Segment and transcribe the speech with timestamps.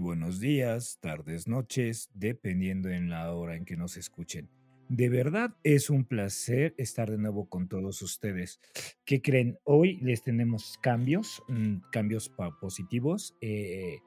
[0.00, 4.48] buenos días, tardes, noches, dependiendo en la hora en que nos escuchen.
[4.88, 8.60] De verdad es un placer estar de nuevo con todos ustedes.
[9.04, 9.58] ¿Qué creen?
[9.62, 13.36] Hoy les tenemos cambios, mm, cambios positivos.
[13.40, 14.00] eh,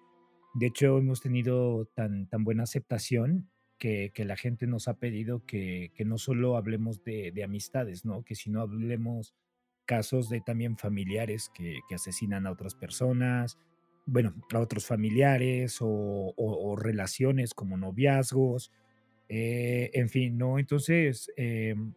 [0.55, 5.91] de hecho, hemos tenido tan, tan buena aceptación que, la gente nos ha pedido que,
[6.05, 8.23] no solo hablemos de, de amistades, ¿no?
[8.23, 9.33] Que sino hablemos
[9.85, 13.57] casos de también familiares que asesinan a otras personas,
[14.05, 18.71] bueno, a otros familiares o, relaciones como noviazgos,
[19.29, 20.59] eh, en fin, ¿no?
[20.59, 21.93] Entonces, em,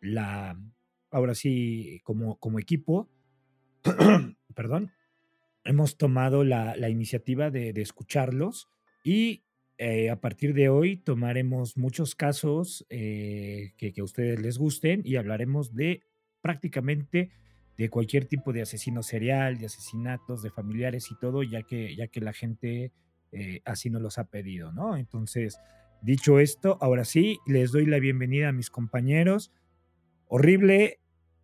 [0.00, 0.58] la,
[1.10, 3.10] ahora sí, como, como equipo,
[4.54, 4.92] perdón,
[5.64, 8.68] hemos tomado la, la iniciativa de, de escucharlos
[9.04, 9.44] y
[9.78, 15.02] eh, a partir de hoy tomaremos muchos casos eh, que, que a ustedes les gusten
[15.04, 16.02] y hablaremos de
[16.40, 17.30] prácticamente
[17.76, 22.08] de cualquier tipo de asesino serial, de asesinatos, de familiares y todo, ya que, ya
[22.08, 22.92] que la gente
[23.32, 24.96] eh, así nos los ha pedido, ¿no?
[24.96, 25.58] Entonces,
[26.00, 29.52] dicho esto, ahora sí, les doy la bienvenida a mis compañeros.
[30.28, 31.00] Horrible.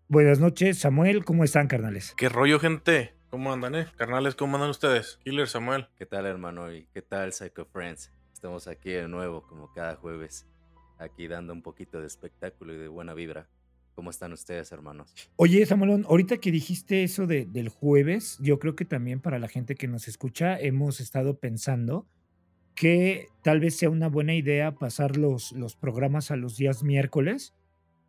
[0.09, 2.15] Buenas noches, Samuel, ¿cómo están, carnales?
[2.17, 3.15] ¿Qué rollo, gente?
[3.31, 3.87] ¿Cómo andan, eh?
[3.97, 5.19] Carnales, ¿cómo andan ustedes?
[5.25, 5.89] Killer Samuel.
[5.97, 6.71] ¿Qué tal, hermano?
[6.71, 8.13] ¿Y qué tal, Psycho Friends?
[8.35, 10.47] Estamos aquí de nuevo, como cada jueves,
[10.99, 13.49] aquí dando un poquito de espectáculo y de buena vibra.
[13.95, 15.15] ¿Cómo están ustedes, hermanos?
[15.37, 19.49] Oye, Samuelón, ahorita que dijiste eso de- del jueves, yo creo que también para la
[19.49, 22.07] gente que nos escucha hemos estado pensando
[22.75, 27.55] que tal vez sea una buena idea pasar los, los programas a los días miércoles,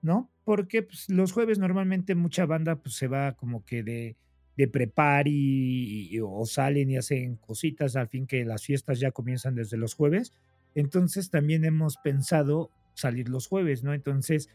[0.02, 0.32] ¿no?
[0.46, 4.16] Porque pues, los jueves normalmente mucha banda pues, se va como que de,
[4.58, 9.12] de prepar y, y- o salen y hacen cositas, al fin que las fiestas ya
[9.12, 10.34] comienzan desde los jueves.
[10.76, 13.94] Entonces también hemos pensado salir los jueves, ¿no?
[13.94, 14.50] Entonces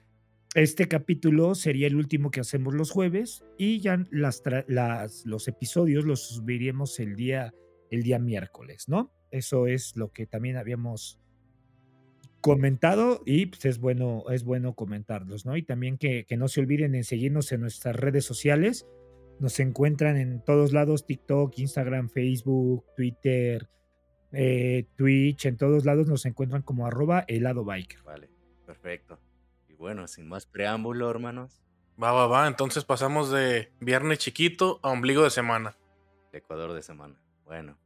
[0.55, 6.05] este capítulo sería el último que hacemos los jueves y ya las, las- los episodios
[6.05, 7.55] los subiremos el día,
[7.91, 9.13] el día miércoles, ¿no?
[9.31, 11.21] Eso es lo que también habíamos
[12.41, 15.57] comentado y pues es bueno, es bueno comentarlos, ¿no?
[15.57, 18.87] Y también que, que no se olviden en seguirnos en nuestras redes sociales.
[19.41, 23.69] Nos encuentran en todos lados, TikTok, Instagram, Facebook, Twitter,
[24.33, 28.03] eh, Twitch, en todos lados nos encuentran como arroba helado biker.
[28.03, 28.31] Vale,
[28.67, 29.21] perfecto.
[29.79, 31.63] Bueno, sin más preámbulo, hermanos,
[32.01, 32.47] Va, va, va.
[32.47, 35.77] Entonces pasamos de viernes chiquito a ombligo de semana.
[36.33, 37.21] el Ecuador de semana.
[37.45, 37.77] Bueno,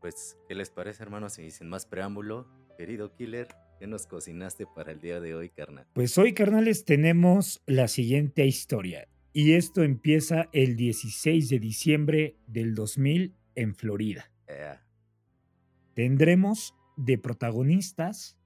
[0.00, 1.38] pues, ¿qué les parece, hermanos?
[1.38, 5.86] Y sin más preámbulo, querido Killer, ¿qué nos cocinaste para el día de hoy, carnal?
[5.92, 9.06] Pues hoy, carnales, tenemos la siguiente historia.
[9.34, 14.30] Y esto empieza el 16 de diciembre del 2000 en Florida.
[15.94, 18.38] Tendremos de protagonistas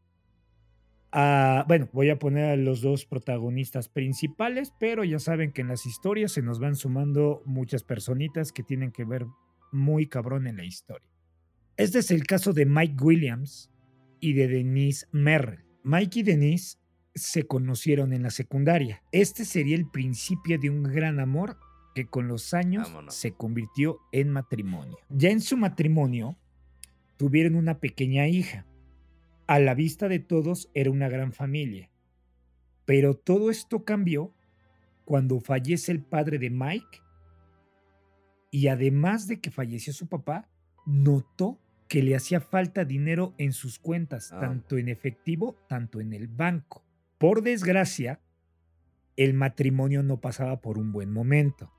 [1.15, 1.65] a...
[1.69, 5.87] Bueno, voy a poner a los dos protagonistas principales, pero ya saben que en las
[5.87, 9.25] historias se nos van sumando muchas personitas que tienen que ver
[9.73, 11.09] muy cabrón en la historia.
[11.77, 13.71] Este es el caso de Mike Williams
[14.21, 15.65] y de Denise Merrill.
[15.83, 16.79] Mike y Denise
[17.15, 19.03] se conocieron en la secundaria.
[19.13, 21.59] Este sería el principio de un gran amor
[21.95, 23.15] que con los años Vámonos.
[23.15, 24.99] se convirtió en matrimonio.
[25.11, 26.37] Ya en su matrimonio
[27.17, 28.67] tuvieron una pequeña hija.
[29.47, 31.91] A la vista de todos era una gran familia.
[32.84, 34.34] Pero todo esto cambió
[35.05, 37.03] cuando fallece el padre de Mike
[38.50, 40.49] y además de que falleció su papá,
[40.87, 44.41] notó que le hacía falta dinero en sus cuentas, Ah.
[44.41, 46.83] tanto en efectivo, tanto en el banco.
[47.19, 48.21] Por desgracia,
[49.16, 51.71] el matrimonio no pasaba por un buen momento.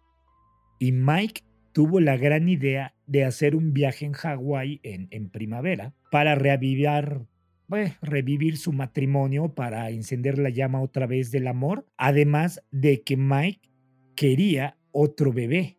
[0.79, 5.93] Y Mike tuvo la gran idea de hacer un viaje en Hawái en, en primavera
[6.11, 7.25] para reavivar,
[7.67, 13.17] bueno, revivir su matrimonio, para encender la llama otra vez del amor, además de que
[13.17, 13.69] Mike
[14.15, 15.77] quería otro bebé,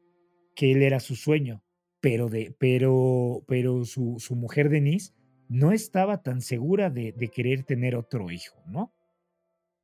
[0.54, 1.62] que él era su sueño,
[2.00, 5.12] pero, de, pero, pero su, su mujer Denise
[5.48, 8.92] no estaba tan segura de, de querer tener otro hijo, ¿no?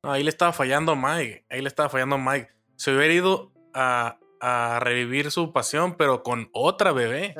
[0.03, 1.45] Ahí le estaba fallando Mike.
[1.49, 2.49] Ahí le estaba fallando Mike.
[2.75, 7.35] Se hubiera ido a, a revivir su pasión, pero con otra bebé.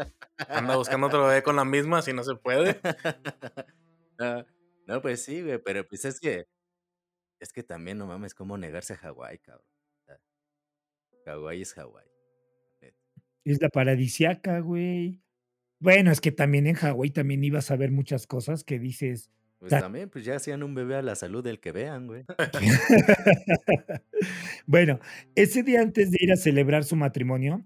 [0.48, 2.80] Anda buscando otro bebé con la misma, si no se puede.
[4.18, 4.46] no,
[4.88, 6.46] no, pues sí, güey, pero pues es que,
[7.40, 9.66] es que también no mames, cómo negarse a Hawái, cabrón.
[10.02, 10.18] O sea,
[11.26, 12.06] Hawái es Hawái.
[12.82, 12.98] neta.
[13.46, 15.22] Isla paradisiaca, güey.
[15.80, 19.30] Bueno, es que también en Hawái también ibas a ver muchas cosas que dices.
[19.60, 22.26] Pues Ta- también, pues ya hacían un bebé a la salud del que vean, güey.
[24.66, 25.00] bueno,
[25.36, 27.66] ese día antes de ir a celebrar su matrimonio,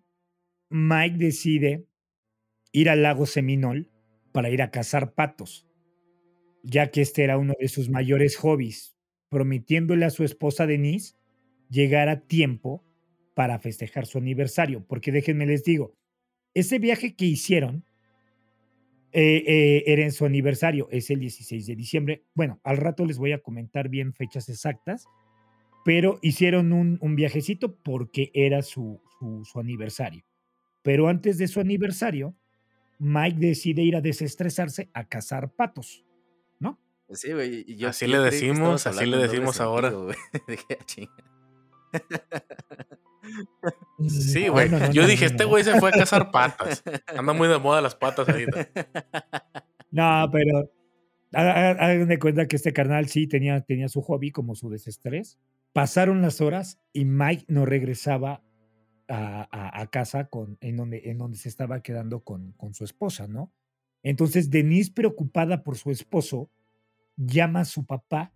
[0.70, 1.88] Mike decide
[2.72, 3.88] ir al lago Seminole
[4.32, 5.67] para ir a cazar patos,
[6.64, 8.96] ya que este era uno de sus mayores hobbies,
[9.30, 11.16] prometiéndole a su esposa Denise
[11.70, 12.84] llegar a tiempo
[13.34, 15.94] para festejar su aniversario, porque déjenme les digo,
[16.54, 17.86] ese viaje que hicieron
[19.12, 22.24] eh, eh, era en su aniversario, es el 16 de diciembre.
[22.34, 25.08] Bueno, al rato les voy a comentar bien fechas exactas,
[25.86, 30.24] pero hicieron un, viajecito porque era su, su, su aniversario.
[30.82, 32.36] Pero antes de su aniversario,
[33.00, 36.07] Mike decide ir a desestresarse a cazar patos.
[37.14, 37.64] Sí, güey.
[37.68, 39.92] y yo, Así le decimos, así le decimos ahora.
[39.92, 40.12] sentido,
[40.80, 41.12] "Ah, chinga".
[44.10, 44.70] Sí, güey.
[44.70, 46.84] no, no, Yo no, dije, no, este güey se fue a cazar patas.
[47.18, 48.70] Anda muy de moda las patas ahorita.
[49.92, 50.72] No, pero
[51.34, 54.70] ha- ha- hagan de cuenta que este carnal sí tenía, tenía su hobby como su
[54.70, 55.40] desestrés.
[55.74, 58.44] Pasaron las horas y Mike no regresaba
[59.08, 62.84] a, a- a casa con, en, donde, en donde se estaba quedando con, con su
[62.84, 63.52] esposa, ¿no?
[64.04, 66.50] Entonces Denise, preocupada por su esposo,
[67.18, 68.32] llama a su papá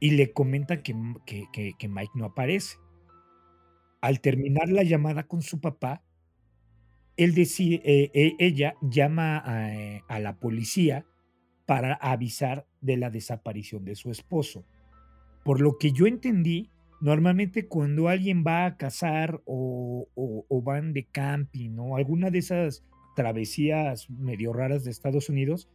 [0.00, 0.94] y le comenta que,
[1.26, 2.76] que- que- que Mike no aparece.
[4.00, 6.02] Al terminar la llamada con su papá,
[7.16, 11.06] él decide, eh, eh, ella llama a, eh, a la policía
[11.66, 14.64] para avisar de la desaparición de su esposo.
[15.44, 20.92] Por lo que yo entendí, normalmente cuando alguien va a cazar o, o- o van
[20.94, 22.82] de camping o alguna de esas
[23.14, 25.68] travesías medio raras de Estados Unidos,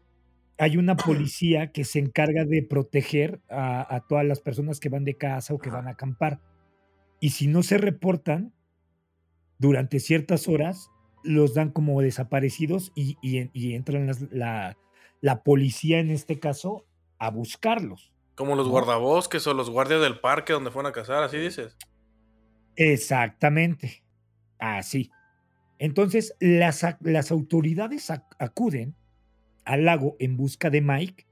[0.57, 5.05] hay una policía que se encarga de proteger a, a todas las personas que van
[5.05, 6.39] de casa o que van a acampar.
[7.19, 8.53] Y si no se reportan
[9.59, 10.89] durante ciertas horas,
[11.23, 14.77] los dan como desaparecidos y, y en- y entran las- la,
[15.21, 16.85] la policía en este caso
[17.17, 18.13] a buscarlos.
[18.35, 21.75] Como los guardabosques o los guardias del parque donde fueron a cazar, así dices.
[22.75, 24.03] Exactamente.
[24.59, 25.09] Así.
[25.79, 28.95] Entonces, las, las autoridades ac- acuden
[29.67, 31.27] al lago en busca de Mike,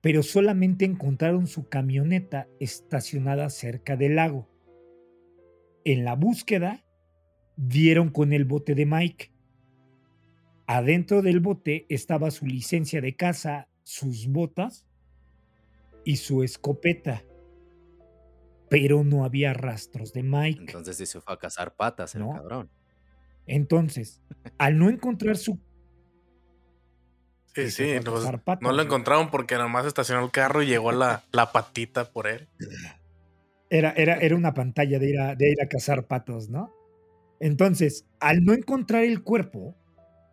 [0.00, 4.50] pero solamente encontraron su camioneta estacionada cerca del lago.
[5.84, 6.84] En la búsqueda,
[7.56, 9.32] dieron con el bote de Mike.
[10.66, 14.86] Adentro del bote estaba su licencia de caza, sus botas
[16.04, 17.22] y su escopeta.
[18.68, 20.64] Pero no había rastros de Mike.
[20.66, 22.32] Entonces se fue a cazar patas el No.
[22.32, 22.70] cabrón.
[23.46, 24.20] Entonces,
[24.58, 25.60] al no encontrar su...
[27.54, 27.82] Sí, Sí,
[28.60, 32.48] no lo encontraron porque nomás estacionó el carro y llegó la, la patita por él.
[33.70, 36.72] Era, era, era una pantalla de ir, a, de ir a cazar patos, ¿no?
[37.40, 39.76] Entonces, al no encontrar el cuerpo,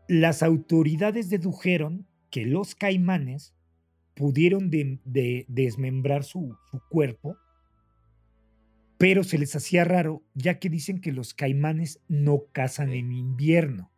[0.07, 3.53] las autoridades dedujeron que los caimanes
[4.15, 7.37] pudieron de- de- desmembrar su, su cuerpo,
[8.97, 13.90] pero se les hacía raro, ya que dicen que los caimanes no cazan en invierno.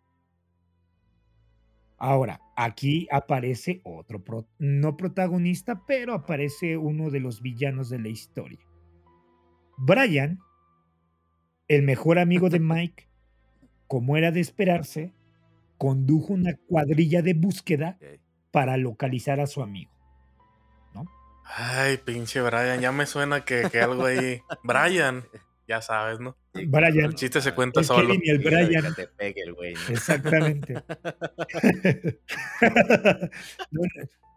[2.05, 8.09] Ahora, aquí aparece otro, pro- no protagonista, pero aparece uno de los villanos de la
[8.09, 8.59] historia.
[9.77, 10.37] Brian,
[11.69, 13.07] el mejor amigo de Mike,
[13.87, 15.13] como era de esperarse,
[15.77, 17.97] condujo una cuadrilla de búsqueda
[18.51, 19.89] para localizar a su amigo.
[21.45, 24.41] Ay, pinche Brian, ya me suena que, que algo ahí.
[24.63, 25.23] Brian,
[25.69, 26.35] ya sabes, ¿no?
[26.53, 27.05] Brian.
[27.05, 28.07] El chiste se cuenta El solo.
[28.07, 28.95] Kevin y el Brian.
[29.17, 29.73] El güey.
[29.89, 30.75] Exactamente.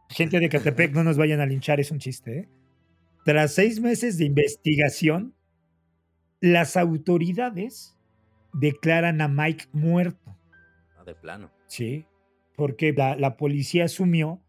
[0.08, 2.38] Gente de Catepec, no nos vayan a linchar, es un chiste.
[2.38, 2.49] ¿eh?
[3.25, 5.35] Tras seis meses de investigación,
[6.40, 7.96] las autoridades
[8.52, 10.37] declaran a Mike muerto.
[10.96, 11.50] Ah, de plano.
[11.66, 12.06] Sí,
[12.56, 14.40] porque la, la policía asumió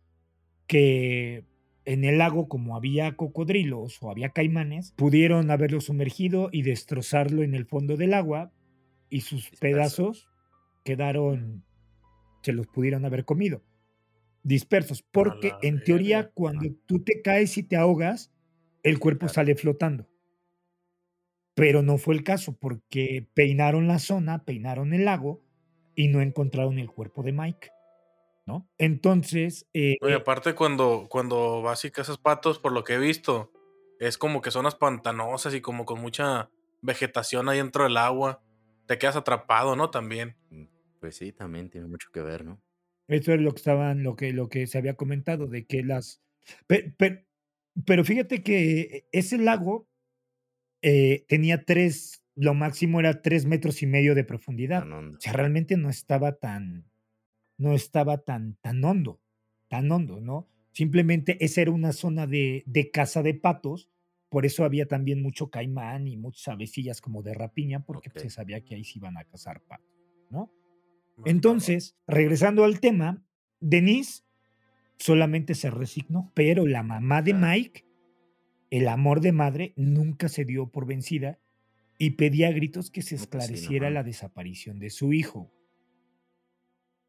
[0.67, 1.43] que
[1.87, 7.55] en el lago, como había cocodrilos o había caimanes, pudieron haberlo sumergido y destrozarlo en
[7.55, 8.51] el fondo del agua
[9.09, 10.27] y sus pedazos
[10.83, 11.63] quedaron,
[12.41, 13.63] se los pudieron haber comido,
[14.43, 18.33] dispersos, porque en teoría cuando tú te caes y te ahogas,
[18.83, 20.09] el cuerpo sale flotando.
[21.55, 25.41] Pero no fue el caso, porque peinaron la zona, peinaron el lago
[25.95, 27.69] y no encontraron el cuerpo de Mike,
[28.47, 28.69] ¿no?
[28.77, 32.97] Entonces, eh, Oye, eh, aparte cuando, cuando vas y cazas patos, por lo que he
[32.99, 33.51] visto,
[33.99, 36.49] es como que zonas pantanosas y como con mucha
[36.81, 38.41] vegetación ahí dentro del agua.
[38.87, 39.89] Te quedas atrapado, ¿no?
[39.89, 40.37] También.
[40.49, 40.65] Mm,
[40.99, 42.61] Pues sí, también tiene mucho que ver, ¿no?
[43.07, 46.21] eso es lo que estaban, lo que, lo que se había comentado, de que las.
[46.67, 47.25] pe- pe-
[47.85, 49.87] pero fíjate que ese lago
[50.81, 54.87] eh, tenía tres, lo máximo era tres metros y medio de profundidad.
[54.91, 56.89] O sea, realmente no estaba tan,
[57.57, 59.21] no estaba tan, tan hondo,
[59.67, 60.47] tan hondo, ¿no?
[60.71, 63.89] Simplemente esa era una zona de, de caza de patos,
[64.29, 68.29] por eso había también mucho caimán y muchas avecillas como de rapiña, porque pues, se
[68.29, 69.87] sabía que ahí se iban a cazar patos,
[70.29, 70.51] ¿no?
[71.25, 73.23] Entonces, regresando al tema,
[73.59, 74.23] Denise
[74.99, 77.33] solamente se resignó, pero la mamá de.
[77.33, 77.85] Mike,
[78.69, 81.39] el amor de madre, nunca se dio por vencida
[81.97, 85.51] y pedía a gritos que se pues esclareciera la desaparición de su hijo.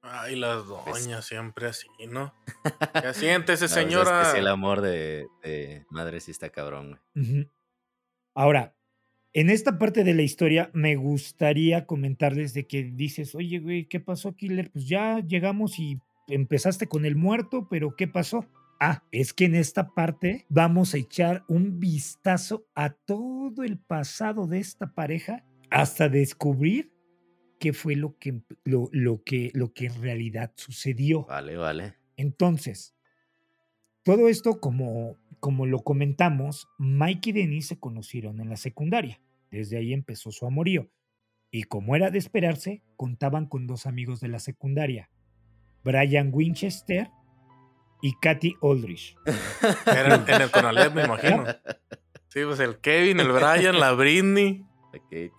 [0.02, 2.32] Ay, las Pues doñas siempre así, ¿no?
[2.94, 4.24] Ya siéntese, No, es que señora.
[4.32, 7.26] sí, el amor de, de madre sí está cabrón, güey.
[7.42, 7.50] Ujú.
[8.34, 8.74] Ahora,
[9.32, 14.00] en esta parte de la historia me gustaría comentarles de que dices, oye, güey, ¿qué
[14.00, 14.70] pasó, Killer?
[14.70, 18.46] Pues ya llegamos y empezaste con el muerto, pero ¿qué pasó?
[18.80, 24.46] Ah, es que en esta parte vamos a echar un vistazo a todo el pasado
[24.46, 26.92] de esta pareja hasta descubrir
[27.58, 31.24] qué fue lo que, lo, lo que, lo que en realidad sucedió.
[31.26, 31.94] Vale, vale.
[32.16, 32.94] Entonces,
[34.02, 39.20] todo esto, como, como lo comentamos, Mike y Denise se conocieron en la secundaria.
[39.50, 40.90] Desde ahí empezó su amorío.
[41.50, 45.10] Y como era de esperarse, contaban con dos amigos de la secundaria,
[45.82, 47.08] Brian Winchester
[48.02, 49.16] y Kathy Aldrich.
[49.86, 51.44] Era en, el Conalep, me imagino.
[52.30, 54.62] Sí, pues el Kevin, el Brian, la Britney.
[54.94, 55.30] Ok, ti-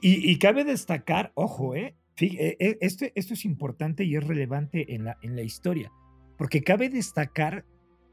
[0.00, 1.96] Y, y cabe destacar, ojo, ¿eh?
[2.20, 5.92] Eh, eh, esto, esto es importante y es relevante en la, en la historia,
[6.36, 7.64] porque cabe destacar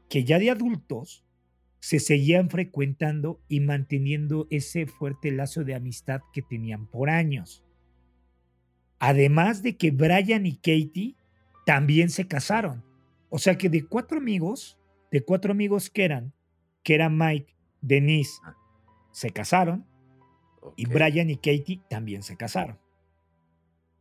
[0.08, 1.24] que ya de adultos
[1.80, 7.64] se seguían frecuentando y manteniendo ese fuerte lazo de amistad que tenían por años.
[8.98, 11.16] Además de que Brian y Katie
[11.64, 12.84] también se casaron.
[13.28, 14.78] O sea que de cuatro amigos,
[15.10, 16.32] de cuatro amigos que eran,
[16.82, 18.54] que eran Mike, Denise, Ah.
[19.12, 19.84] se casaron
[20.76, 20.86] y.
[20.86, 22.78] Brian y Katie también se casaron.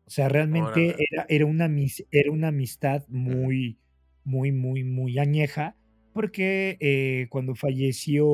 [0.07, 1.69] O sea, realmente era, era, una,
[2.11, 3.79] era una amistad muy,
[4.23, 5.75] muy, muy, muy añeja,
[6.13, 8.25] porque eh, cuando falleció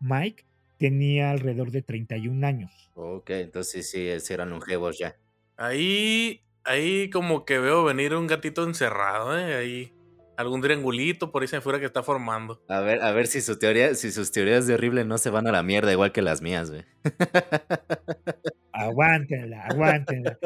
[0.00, 0.44] Mike
[0.78, 2.90] tenía alrededor de 31 años.
[2.94, 5.16] Ok, entonces sí, sí eran longevos ya.
[5.56, 9.54] Ahí, ahí como que veo venir un gatito encerrado, ¿eh?
[9.54, 9.92] Ahí
[10.38, 12.62] algún triangulito por ahí se fuera que está formando.
[12.68, 15.48] A ver, a ver si su teoría, si sus teorías de horrible no se van
[15.48, 16.84] a la mierda, igual que las mías, güey.
[18.72, 20.38] Aguántenla, aguántenla.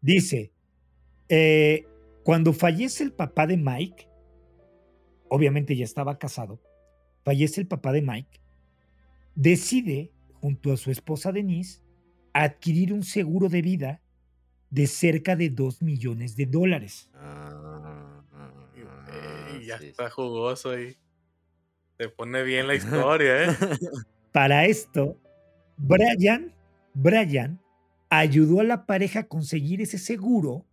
[0.00, 0.50] Dice,
[1.28, 1.84] eh,
[2.22, 4.08] cuando fallece el papá de Mike,
[5.28, 6.62] obviamente ya estaba casado,
[7.22, 8.40] fallece el papá de Mike,
[9.34, 10.10] decide,
[10.40, 11.82] junto a su esposa Denise,
[12.32, 14.00] adquirir un seguro de vida
[14.70, 17.10] de cerca de 2 millones de dólares.
[17.14, 18.13] Ah,
[19.66, 20.96] ya sí, está jugoso ahí.
[21.98, 23.56] Se pone bien la historia, ¿eh?
[24.32, 25.16] Para esto,
[25.76, 26.52] Brian,
[26.92, 27.60] Brian
[28.10, 30.64] ayudó a la pareja a conseguir ese seguro,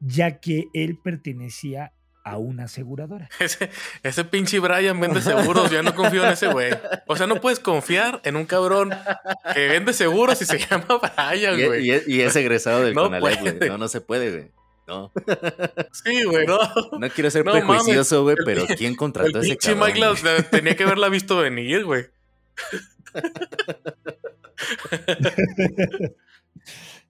[0.00, 1.92] ya que él pertenecía
[2.24, 3.28] a una aseguradora.
[3.38, 3.70] Ese,
[4.02, 6.72] ese pinche Brian vende seguros, yo no confío en ese güey.
[7.06, 8.90] O sea, no puedes confiar en un cabrón
[9.54, 11.86] que vende seguros y se llama Brian, Y, e, güey.
[11.86, 13.68] y es- y es egresado del No Conalep, güey.
[13.70, 14.50] No, no se puede, güey.
[14.86, 15.10] No.
[15.92, 16.58] Sí, güey, no.
[17.00, 19.86] No quiero ser No prejuicioso, güey, el pero ¿quién El contrató a ese pinche cabrón?
[19.88, 20.22] Mike la- güey?
[20.22, 22.04] la- tenía que haberla visto venir, güey.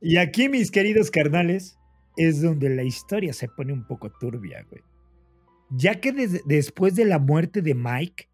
[0.00, 1.78] y aquí, mis queridos carnales,
[2.16, 4.82] es donde la historia se pone un poco turbia, güey.
[5.70, 8.28] Ya que des- después de la muerte de Mike,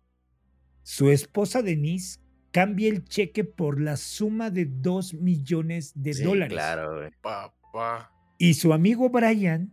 [0.83, 2.19] su esposa Denise
[2.51, 6.53] cambia el cheque por la suma de 2 millones de Sí, dólares.
[6.53, 7.11] claro, güey.
[7.23, 8.13] Papá.
[8.43, 9.73] Y su amigo Brian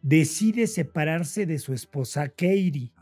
[0.00, 2.94] decide separarse de su esposa Katie.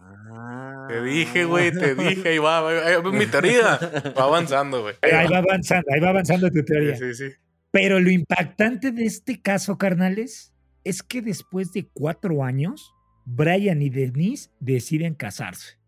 [0.88, 3.78] Te dije, güey, te dije, ahí va, ahí va, mi teoría.
[4.18, 4.96] Va avanzando, güey.
[5.02, 6.96] Ahí va avanzando, ahí va avanzando tu teoría.
[6.96, 7.34] Sí, sí, sí.
[7.70, 12.92] Pero lo impactante de este caso, carnales, es que después de cuatro años,
[13.24, 15.78] Brian y Denise deciden casarse.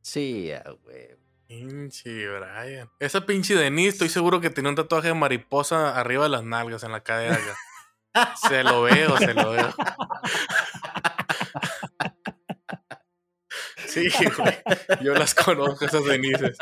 [0.00, 1.16] Sí, ah, güey.
[1.46, 2.88] Pinche Brian.
[2.98, 6.82] Esa pinche Denise, estoy seguro que tiene un tatuaje de mariposa arriba de las nalgas,
[6.82, 7.38] en la cadera.
[8.48, 9.74] Se lo veo, se lo veo.
[13.92, 14.54] Sí, güey.
[15.04, 16.56] Yo las conozco, esas Denises.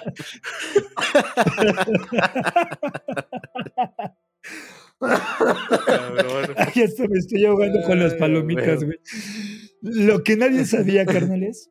[4.99, 6.55] Cabrón.
[6.57, 8.99] Ay, hasta me estoy ahogando con las palomitas, güey.
[9.81, 10.07] güey.
[10.07, 11.71] Lo que nadie sabía, carnales,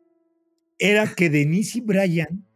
[0.77, 2.48] era que Denise y Brian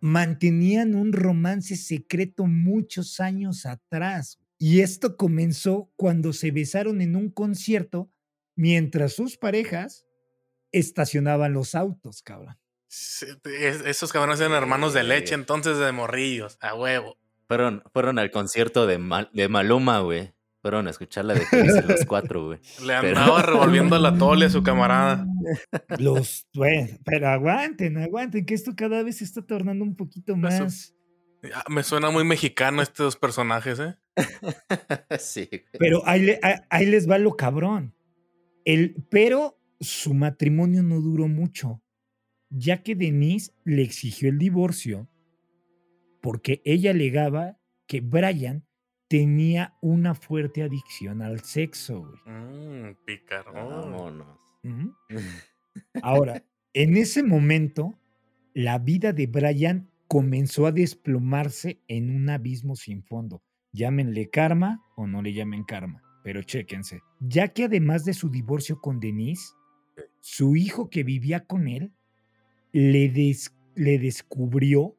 [0.00, 4.41] mantenían un romance secreto muchos años atrás.
[4.64, 8.12] Y esto comenzó cuando se besaron en un concierto
[8.54, 10.04] mientras sus parejas
[10.70, 12.56] estacionaban los autos, cabrón.
[12.86, 17.16] Sí, es- Esos cabrones eran hermanos de leche, entonces de morrillos, a huevo.
[17.48, 20.32] Fueron, fueron al concierto de, Mal- de Maluma, güey.
[20.60, 21.44] Fueron a escuchar la de
[21.88, 22.60] los cuatro, güey.
[22.86, 25.26] Le Pero- andaba revolviendo la tole a su camarada.
[25.98, 30.40] Los, bueno, pero aguanten, aguanten, que esto cada vez se está tornando un poquito Eso.
[30.40, 30.94] más.
[31.54, 33.96] Ah, Me suena muy mexicano estos personajes, ¿eh?
[35.18, 35.48] sí.
[35.78, 37.94] Pero ahí, le- ahí- ahí les va lo cabrón.
[38.64, 41.82] El, pero su matrimonio no duró mucho,
[42.50, 45.08] ya que Denise le exigió el divorcio
[46.20, 47.58] porque ella alegaba
[47.88, 48.64] que Brian
[49.08, 52.20] tenía una fuerte adicción al sexo, güey.
[52.26, 53.54] Mmm, picarón.
[53.54, 54.38] Vámonos.
[56.02, 57.98] Ahora, en ese momento,
[58.54, 63.42] la vida de Brian comenzó a desplomarse en un abismo sin fondo.
[63.72, 67.00] Llámenle karma o no le llamen karma, pero chéquense.
[67.18, 69.54] Ya que además de su divorcio con Denise,
[70.20, 71.94] su hijo que vivía con él
[72.72, 74.98] le, des- le descubrió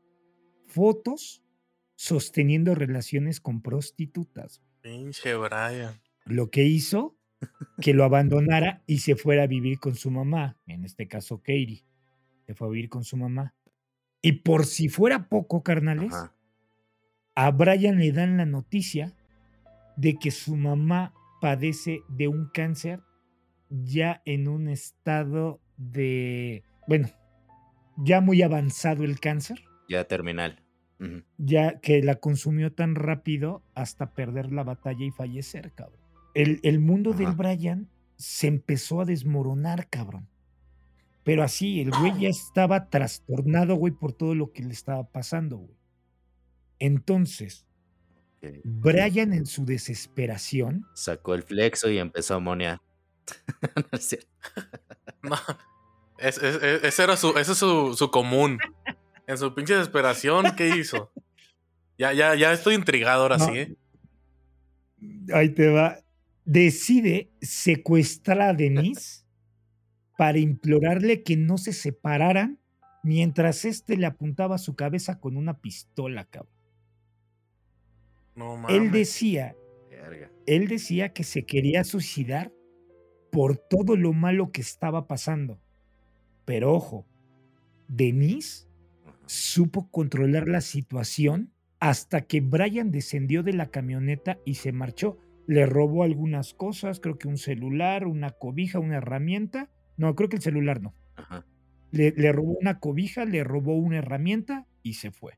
[0.65, 1.43] fotos
[1.93, 4.63] sosteniendo relaciones con prostitutas.
[4.81, 5.93] Pinche Brian.
[6.25, 7.15] Lo que hizo
[7.81, 11.85] que lo abandonara y se fuera a vivir con su mamá, en este caso Katie.
[12.47, 13.53] Se fue a vivir con su mamá.
[14.23, 16.33] Y por si fuera poco, carnales, Ajá.
[17.35, 19.13] a Brian le dan la noticia
[19.97, 23.01] de que su mamá padece de un cáncer
[23.69, 27.09] ya en un estado de, bueno,
[27.97, 30.63] ya muy avanzado el cáncer, Ya terminal.
[31.37, 35.99] Ya que la consumió tan rápido hasta perder la batalla y fallecer, cabrón.
[36.33, 37.35] El, el mundo del Ajá.
[37.35, 40.29] Brian se empezó a desmoronar, cabrón.
[41.23, 45.57] Pero así, el güey ya estaba trastornado, güey, por todo lo que le estaba pasando,
[45.57, 45.77] güey.
[46.79, 47.65] Entonces.
[48.65, 52.81] Brian en su desesperación, Sacó el flexo y empezó a monear.
[53.75, 54.27] No es cierto.
[55.21, 55.37] No.
[56.17, 58.59] Es, es- es- ese era su, ese es su, su común.
[59.27, 61.09] En su pinche desesperación, ¿qué hizo?
[61.97, 63.45] Ya, ya, ya estoy intrigado ahora No.
[63.45, 63.75] sí, ¿eh?
[65.33, 65.99] ahí te va,
[66.43, 69.22] decide secuestrar a Denise
[70.23, 72.57] para implorarle que no se separaran
[73.03, 76.53] mientras éste le apuntaba su cabeza con una pistola, cabrón.
[78.33, 79.53] No Él decía,
[79.91, 80.31] Verga.
[80.45, 82.53] él decía que se quería suicidar
[83.33, 85.59] por todo lo malo que estaba pasando.
[86.45, 87.05] Pero ojo,
[87.89, 88.69] Denise
[89.25, 95.17] supo controlar la situación hasta que Brian descendió de la camioneta y se marchó.
[95.47, 99.69] Le robó algunas cosas, creo que un celular, una cobija, una herramienta.
[99.97, 100.93] No, creo que el celular no.
[101.15, 101.45] Ajá.
[101.91, 105.37] Le, le robó una cobija, le robó una herramienta y se fue.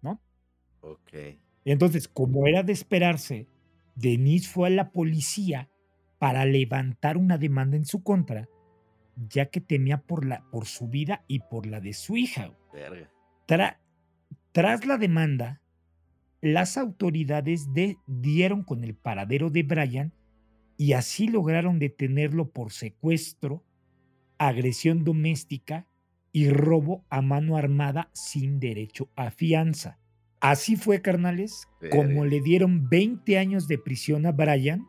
[0.00, 0.20] ¿No?
[0.80, 1.12] Ok.
[1.64, 3.46] Y entonces, como era de esperarse,
[3.94, 5.68] Denise fue a la policía
[6.18, 8.48] para levantar una demanda en su contra,
[9.28, 12.50] ya que temía por, la, por su vida y por la de su hija.
[12.72, 13.10] Verga.
[13.46, 13.78] Tra-
[14.52, 15.60] tras la demanda,
[16.40, 20.12] las autoridades de- dieron con el paradero de Brian
[20.76, 23.62] y así lograron detenerlo por secuestro,
[24.38, 25.86] agresión doméstica
[26.32, 29.98] y robo a mano armada sin derecho a fianza.
[30.40, 34.86] Así fue, carnales, como le dieron 20 años de prisión a Brian,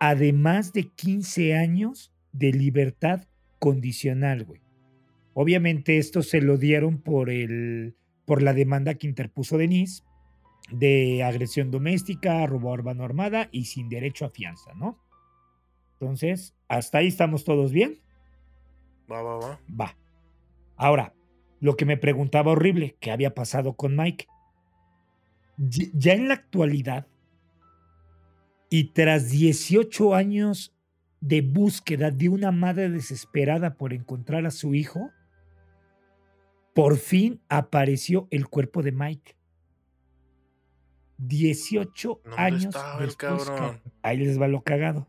[0.00, 3.26] además de 15 años de libertad
[3.58, 4.60] condicional, güey.
[5.32, 10.02] Obviamente esto se lo dieron por, el, por la demanda que interpuso Denise
[10.70, 14.98] de agresión doméstica, robo a mano armada y sin derecho a fianza, ¿no?
[15.92, 18.00] Entonces, hasta ahí estamos todos bien.
[19.10, 19.60] Va, va, va.
[19.80, 19.96] Va.
[20.76, 21.14] Ahora,
[21.60, 24.26] lo que me preguntaba horrible, ¿qué había pasado con Mike?
[25.56, 27.06] Ya en la actualidad,
[28.68, 30.74] y tras 18 años
[31.20, 35.10] de búsqueda de una madre desesperada por encontrar a su hijo,
[36.74, 39.36] por fin apareció el cuerpo de Mike.
[41.18, 43.50] 18 ¿Dónde años estaba después.
[44.02, 45.08] Ahí les va lo cagado.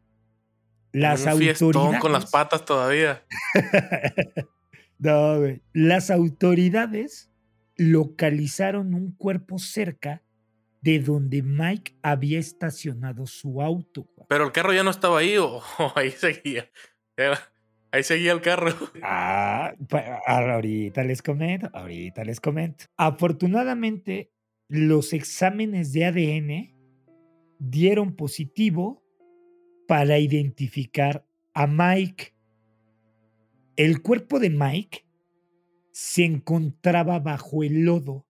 [1.00, 3.24] Las un autoridades con las patas todavía.
[5.00, 5.62] no, güey.
[5.74, 7.30] Las autoridades
[7.76, 10.24] localizaron un cuerpo cerca
[10.82, 14.08] de donde Mike había estacionado su auto.
[14.16, 14.26] güey.
[14.30, 15.64] Pero el carro ya no estaba ahí o, o
[15.96, 16.70] ahí seguía.
[17.16, 17.40] Era-
[17.92, 18.74] ahí seguía el carro.
[19.04, 22.86] Ah, pa- ahorita les comento, ahorita les comento.
[22.98, 24.32] Afortunadamente,
[24.70, 26.76] los exámenes de ADN
[27.60, 29.04] dieron positivo
[29.88, 32.36] para identificar a Mike.
[33.76, 35.06] El cuerpo de Mike
[35.91, 38.28] se encontraba bajo el lodo,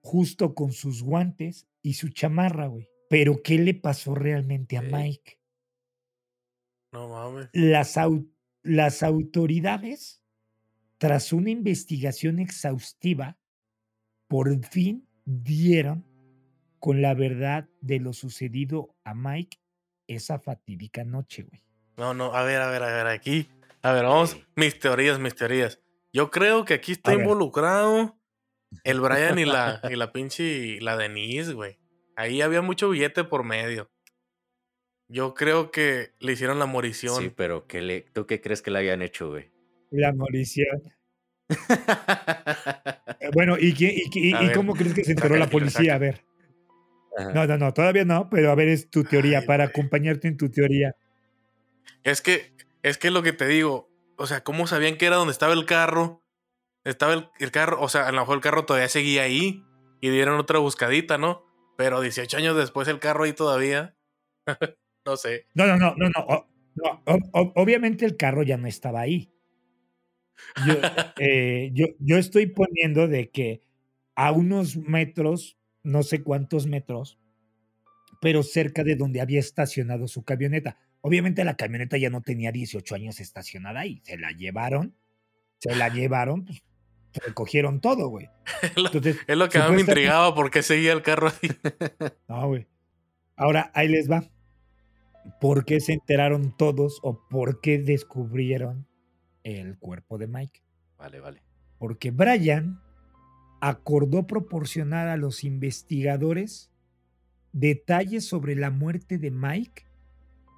[0.00, 2.88] justo con sus guantes y su chamarra, güey.
[3.08, 4.82] Pero, ¿qué le pasó realmente a.
[4.82, 5.38] Mike?
[6.92, 7.48] No mames.
[7.52, 8.28] Las, au-
[8.62, 10.22] las autoridades,
[10.98, 13.38] tras una investigación exhaustiva,
[14.28, 16.06] por fin dieron
[16.78, 19.58] con la verdad de lo sucedido a Mike
[20.06, 21.62] esa fatídica noche, güey.
[21.96, 23.48] No, no, a ver, a ver, a ver, aquí.
[23.82, 24.36] A ver, vamos.
[24.56, 25.80] Mis teorías, mis teorías.
[26.12, 27.24] Yo creo que aquí está A ver.
[27.24, 28.18] involucrado
[28.84, 31.78] el Brian y la, y la pinche la Denise, güey.
[32.16, 33.90] Ahí había mucho billete por medio.
[35.08, 37.22] Yo creo que le hicieron la morición.
[37.22, 39.50] Sí, pero ¿qué le, ¿tú qué crees que le hayan hecho, güey?
[39.90, 40.82] La morición.
[43.20, 45.94] Eh, Bueno, ¿y, qué- y y- y cómo crees que se enteró la policía?
[45.94, 46.24] A ver.
[47.16, 47.32] Ajá.
[47.32, 50.36] No, no, no, todavía no, pero a ver, es tu teoría, Ay, para acompañarte en
[50.36, 50.94] tu teoría.
[52.02, 55.32] Es que, es que lo que te digo, o sea, ¿cómo sabían que era donde
[55.32, 56.22] estaba el carro?
[56.84, 59.64] Estaba el, el carro, o sea, a lo mejor el carro todavía seguía ahí
[60.00, 61.44] y dieron otra buscadita, ¿no?
[61.76, 63.96] Pero 18 años después el carro ahí todavía.
[65.06, 65.46] no sé.
[65.54, 66.20] No, no, no, no, no.
[66.26, 66.46] o-
[66.76, 69.30] no, o- o- obviamente el carro ya no estaba ahí.
[70.66, 70.74] Yo,
[71.18, 73.62] eh, yo, yo estoy poniendo de que
[74.14, 77.18] a unos metros, no sé cuántos metros,
[78.20, 80.78] pero cerca de donde había estacionado su camioneta.
[81.02, 84.00] Obviamente la camioneta ya no tenía 18 años estacionada ahí.
[84.04, 84.96] Se la llevaron,
[85.58, 86.62] se la llevaron, pues
[87.12, 88.28] recogieron todo, güey.
[88.62, 91.28] Es lo, Entonces, es lo que a mí me intrigaba por qué seguía el carro
[91.28, 91.50] ahí.
[92.28, 92.66] No, güey.
[93.36, 94.24] Ahora, ahí les va.
[95.40, 98.86] ¿Por qué se enteraron todos o por qué descubrieron
[99.42, 100.62] el cuerpo de Mike?
[100.98, 101.42] Vale, vale.
[101.78, 102.80] Porque Brian
[103.68, 106.70] acordó proporcionar a los investigadores
[107.52, 109.86] detalles sobre la muerte de Mike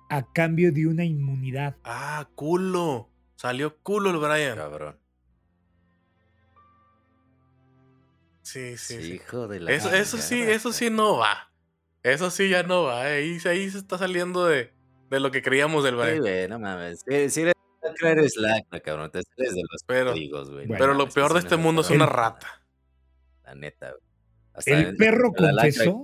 [0.09, 1.77] a cambio de una inmunidad.
[1.85, 3.09] Ah, culo.
[3.37, 4.57] Salió culo el Brian.
[4.57, 4.97] Cabrón.
[8.43, 9.13] Sí, sí, Sí, sí.
[9.15, 11.51] hijo de la Eso, eso sí, eso sí no va.
[12.03, 13.03] Eso sí ya no va.
[13.03, 14.73] Ahí, ahí se está saliendo de,
[15.11, 16.21] de lo que creíamos del Sí, Brian.
[16.21, 17.05] güey, no mames.
[17.09, 17.55] Si, si eres
[18.03, 19.11] eres lacra, cabrón.
[19.11, 20.65] Te sales de los Pero- códigos, güey.
[20.67, 20.79] no Bueno.
[20.85, 22.63] Pero lo peor de este mundo es una rata.
[23.47, 23.95] La neta.
[24.53, 26.03] Hasta El en- perro en confesó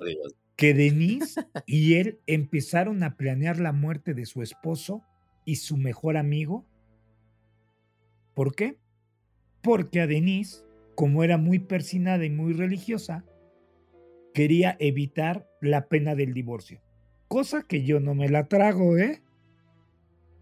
[0.57, 5.03] que Denise y él empezaron a planear la muerte de su esposo
[5.45, 6.65] y su mejor amigo.
[8.35, 8.79] ¿Por qué?
[9.63, 13.25] Porque a Denise, como era muy persinada y muy religiosa,
[14.35, 16.81] quería evitar la pena del divorcio.
[17.29, 19.23] Cosa que yo no me la trago, ¿eh?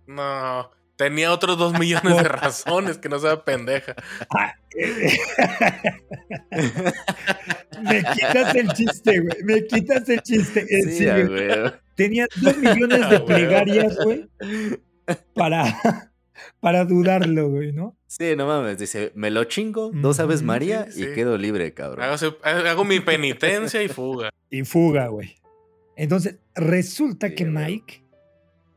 [0.07, 0.71] No.
[1.01, 3.95] Tenía otros dos millones de razones que no sea pendeja.
[7.83, 9.43] Me quitas el chiste, güey.
[9.45, 10.67] Me quitas el chiste.
[10.67, 11.73] Sí, sí, güey.
[11.95, 14.29] Tenía dos millones de plegarias, güey,
[15.33, 16.13] para,
[16.61, 17.97] para dudarlo, güey, ¿no?
[18.07, 18.77] Sí, no mames.
[18.77, 22.05] Dice, me lo chingo, dos aves María sí, y quedo libre, cabrón.
[22.43, 24.29] Hago, mi penitencia y fuga.
[24.51, 25.37] Y fuga, güey.
[25.97, 27.65] Entonces, resulta Sí, que güey.
[27.65, 28.05] Mike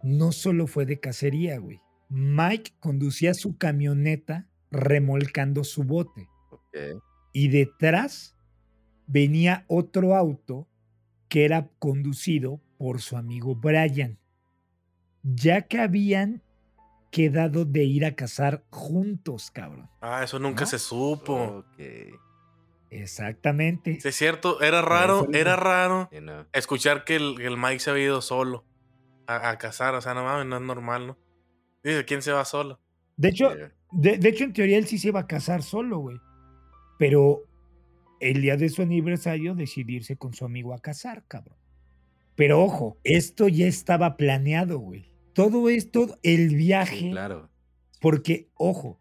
[0.04, 1.83] no solo fue de cacería, güey.
[2.14, 6.30] Mike conducía su camioneta remolcando su bote.
[7.34, 8.36] Y detrás
[9.08, 10.68] venía otro auto
[11.28, 14.20] que era conducido por su amigo Brian,
[15.24, 16.44] ya que habían
[17.10, 19.90] quedado de ir a cazar juntos, cabrón.
[20.00, 20.70] Ah, eso nunca ¿No?
[20.70, 21.66] se supo.
[22.92, 24.00] Exactamente.
[24.00, 24.62] Sí, es cierto.
[24.62, 26.10] Era raro, era raro
[26.52, 28.66] escuchar que el, Mike se había ido solo
[29.26, 29.96] a, a cazar.
[29.96, 31.23] O sea, no mames, no es normal, ¿no?
[31.84, 32.80] Dice, ¿quién se va solo?
[33.18, 33.52] De hecho,
[33.92, 36.18] de, de hecho, en teoría él sí se iba a casar solo, güey.
[36.98, 37.44] Pero
[38.20, 41.58] el día de su aniversario decidirse con su amigo a casar, cabrón.
[42.36, 45.12] Pero ojo, esto ya estaba planeado, güey.
[45.34, 47.50] Todo esto, el viaje, Sí, claro.
[48.00, 49.00] porque, ojo,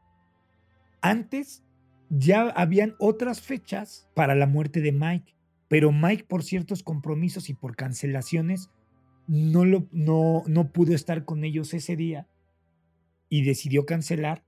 [1.01, 1.63] antes
[2.09, 5.35] ya habían otras fechas para la muerte de Mike,
[5.69, 8.71] pero Mike por ciertos compromisos y por cancelaciones
[9.27, 12.27] no, lo, no, no pudo estar con ellos ese día
[13.33, 14.45] y decidió cancelar.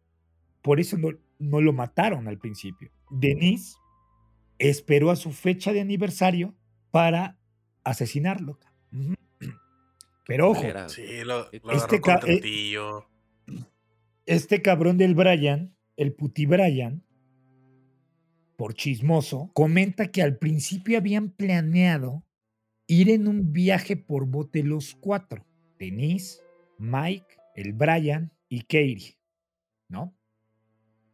[0.61, 2.91] Por eso no, no lo mataron al principio.
[3.11, 3.79] Denise
[4.59, 6.55] esperó a su fecha de aniversario
[6.91, 7.39] para
[7.83, 8.59] asesinarlo.
[10.27, 12.69] Pero ojo, Sí, lo, lo Este ca- eh,
[14.27, 17.03] este cabrón del Brian, el puti Brian,
[18.59, 22.23] por chismoso, comenta que al principio habían planeado
[22.87, 25.47] ir en un viaje por bote los cuatro.
[25.79, 26.43] Denise,
[26.79, 29.19] Mike, el Brian y Katie,
[29.89, 30.17] ¿no?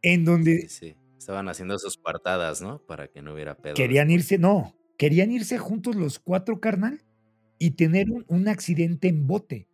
[0.01, 0.95] En donde Sí, sí.
[1.17, 2.83] Estaban haciendo sus partadas, ¿no?
[2.85, 3.75] Para que no hubiera pedo.
[3.75, 7.03] querían irse, no, querían irse juntos los cuatro, carnal,
[7.59, 9.67] y tener un, un accidente en bote,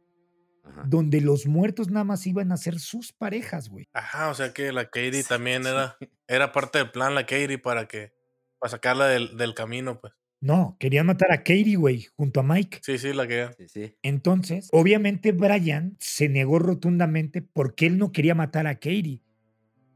[0.63, 0.83] Ajá.
[0.87, 3.87] donde los muertos nada más iban a ser sus parejas, güey.
[3.93, 5.69] Ajá, o sea que la Katie Sí, también sí.
[5.69, 8.11] era, era parte del plan, la Katie, para que,
[8.59, 10.13] para sacarla del, del camino, pues.
[10.39, 12.79] No, querían matar a Katie, güey, junto a Mike.
[12.83, 13.49] Sí, sí, la que.
[13.57, 13.95] Sí, sí.
[14.03, 19.23] Entonces, obviamente Brian se negó rotundamente porque él no quería matar a Katie,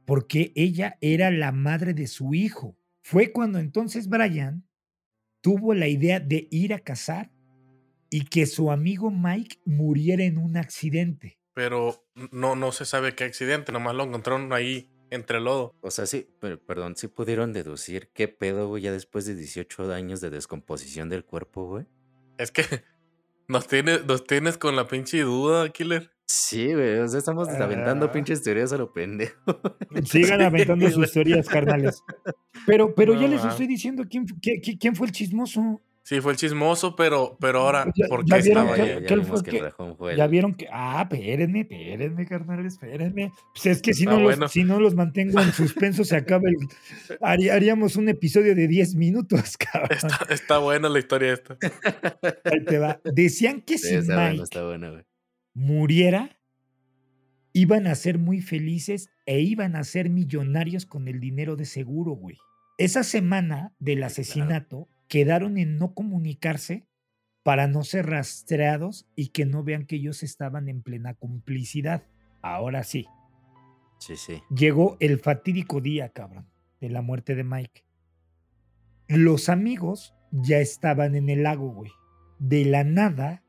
[0.05, 2.75] porque ella era la madre de su hijo.
[3.03, 4.67] Fue cuando entonces Brian
[5.41, 7.31] tuvo la idea de ir a cazar
[8.09, 11.39] y que su amigo Mike muriera en un accidente.
[11.53, 15.75] Pero no, no se sabe qué accidente, nomás lo encontraron ahí entre lodo.
[15.81, 19.93] O sea, sí, per- perdón, sí pudieron deducir qué pedo, güey, ya después de 18
[19.93, 21.85] años de descomposición del cuerpo, güey.
[22.39, 22.63] Es que
[23.47, 26.09] nos tienes, nos tienes con la pinche duda, Killer.
[26.25, 28.11] Sí, güey, o sea, estamos aventando Ah.
[28.13, 29.35] pinches teorías a lo pendejo.
[30.05, 32.01] Sigan aventando sus teorías carnales.
[32.65, 35.81] Pero, pero ya les estoy diciendo quién, fu- qué- qué- quién fue el chismoso.
[36.03, 38.89] Sí, fue el chismoso, pero, pero ahora, ¿por ya qué vieron estaba Ya, ahí?
[39.01, 43.31] ya que el ya vieron que, ah, espérenme, espérenme, carnales, espérenme.
[43.53, 46.55] Pues es que si no los, si no los mantengo en suspenso, se acaba el,
[47.21, 49.91] haría- haríamos un episodio de 10 minutos, cabrón.
[49.91, 51.57] Está, está buena la historia esta.
[52.45, 52.99] Ahí te va.
[53.05, 55.03] Decían que Sí, si está bueno, Mike está bueno, güey.
[55.53, 56.37] muriera,
[57.53, 62.13] iban a ser muy felices e iban a ser millonarios con el dinero de seguro,
[62.13, 62.37] güey.
[62.77, 64.13] Esa semana del claro.
[65.11, 66.87] Quedaron en no comunicarse
[67.43, 72.03] para no ser rastreados y que no vean que ellos estaban en plena complicidad.
[72.41, 73.07] Ahora sí,
[73.99, 74.41] Sí, sí.
[74.55, 76.47] llegó el fatídico día, cabrón,
[76.79, 77.83] de la muerte de Mike.
[79.09, 81.91] Los amigos ya estaban en el lago, güey.
[82.39, 83.43] De la nada,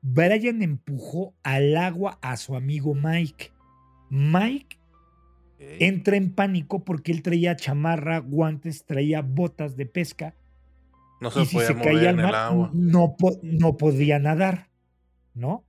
[0.00, 3.52] Brian empujó al agua a su amigo Mike.
[4.08, 4.78] Mike
[5.58, 10.34] entra en pánico porque él traía chamarra, guantes, traía botas de pesca
[11.24, 12.70] No se y si podía se mover caía al en el mar agua.
[12.74, 14.70] no, no podía nadar,
[15.34, 15.64] ¿no?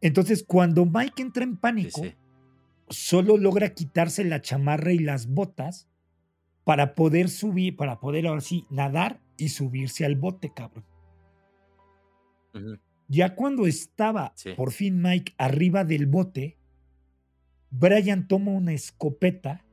[0.00, 2.14] Entonces, cuando Mike entra en pánico, sí.
[2.88, 5.88] solo logra quitarse la chamarra y las botas
[6.64, 10.84] para poder subir, para poder ahora sí nadar y subirse al bote, cabrón.
[13.08, 14.52] Ya cuando estaba Sí.
[14.54, 16.58] por fin Mike arriba del bote,
[17.70, 19.64] Brian toma una escopeta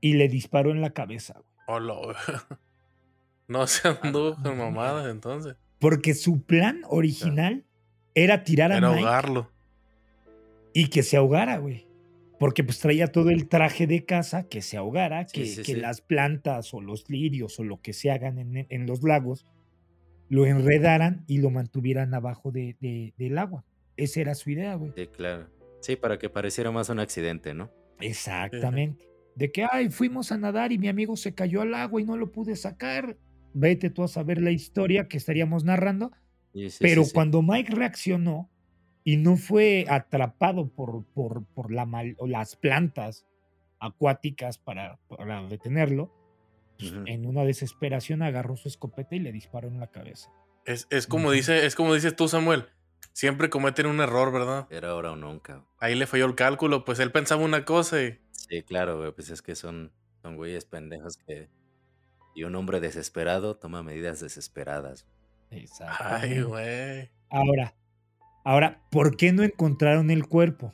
[0.00, 1.46] y le disparó en la cabeza, güey.
[1.68, 2.16] Hola, güey.
[3.50, 5.56] No se anduvo con mamadas entonces.
[5.78, 7.64] Porque su plan original
[8.14, 9.50] era tirar a Era Mike ahogarlo.
[10.72, 11.86] y que se ahogara, güey.
[12.38, 15.74] Porque pues traía todo el traje de casa, que se ahogara, Sí, que, sí, que
[15.74, 15.80] sí.
[15.80, 19.44] las plantas o los lirios o lo que se hagan en, en los lagos
[20.30, 23.64] lo enredaran y lo mantuvieran abajo de- de- del agua.
[23.96, 24.92] Esa era su idea, güey.
[24.96, 25.48] Sí, claro.
[25.80, 27.70] Sí, para que pareciera más un accidente, ¿no?
[28.00, 29.08] Exactamente.
[29.34, 32.16] De que, ay, fuimos a nadar y mi amigo se cayó al agua y no
[32.16, 33.16] lo pude sacar.
[33.52, 36.12] Vete tú a saber la historia que estaríamos narrando.
[36.52, 37.14] Sí, sí, Pero sí, sí.
[37.14, 38.50] cuando Mike reaccionó
[39.04, 43.26] y no fue atrapado por, por, por la mal- o las plantas
[43.78, 46.12] acuáticas para, para detenerlo,
[46.78, 50.30] pues, en una desesperación agarró su escopeta y le disparó en la cabeza.
[50.64, 52.66] Es, es como dice, es como dices tú, Samuel.
[53.12, 54.66] Siempre cometen un error, ¿verdad?
[54.70, 55.64] Era ahora o nunca.
[55.78, 58.18] Ahí le falló el cálculo, pues él pensaba una cosa y.
[58.30, 59.12] Sí, claro, güey.
[59.12, 61.48] Pues es que son, son güeyes pendejos que.
[62.34, 65.06] Y un hombre desesperado toma medidas desesperadas.
[65.50, 66.42] Ay, Exactamente.
[66.42, 67.10] güey.
[67.28, 67.74] Ahora,
[68.44, 70.72] ahora, ¿por qué no encontraron el cuerpo?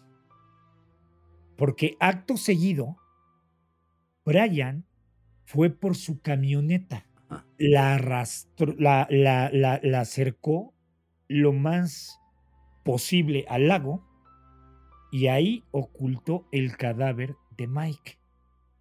[1.56, 2.96] Porque acto seguido,
[4.24, 4.86] Brian
[5.44, 7.06] fue por su camioneta,
[7.58, 10.74] la arrastró, la, la, la, la acercó
[11.28, 12.20] lo más
[12.84, 14.04] posible al lago
[15.10, 18.18] y ahí ocultó el cadáver de Mike.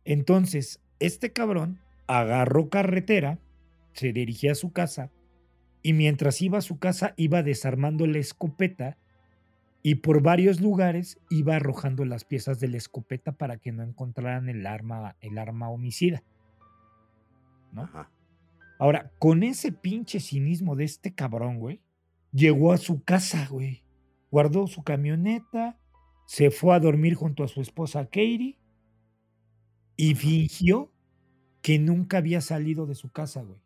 [0.04, 3.40] Entonces, este cabrón agarró carretera,
[3.94, 5.12] se dirigía a su casa
[5.82, 8.98] y mientras iba a su casa iba desarmando la escopeta
[9.84, 14.50] y por varios lugares iba arrojando las piezas de la escopeta para que no encontraran
[14.50, 16.24] el arma, el arma homicida.
[17.72, 17.84] ¿no?
[17.84, 18.10] Ajá.
[18.80, 21.82] Ahora, con ese pinche cinismo de este cabrón, güey,
[22.32, 23.84] llegó a su casa, güey.
[24.32, 25.78] Guardó su camioneta,
[26.26, 28.58] se fue a dormir junto a su esposa Katie
[29.96, 30.92] y fingió
[31.66, 33.58] que nunca había salido de su casa, güey.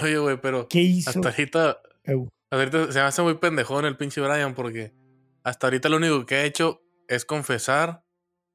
[0.00, 1.10] Oye, güey, pero ¿Qué hizo?
[1.10, 2.22] hasta ahorita, hasta
[2.52, 4.92] ahorita se me hace muy pendejón el pinche Brian porque
[5.42, 8.04] hasta ahorita lo único que ha hecho es confesar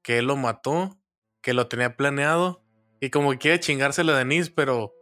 [0.02, 1.02] que él lo mató,
[1.42, 2.64] que lo tenía planeado
[3.02, 4.94] y como que quiere chingársela a Denise, pero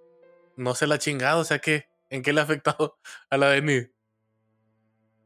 [0.55, 2.97] no se la ha chingado, o sea que, ¿en qué le ha afectado
[3.29, 3.91] a la Denise?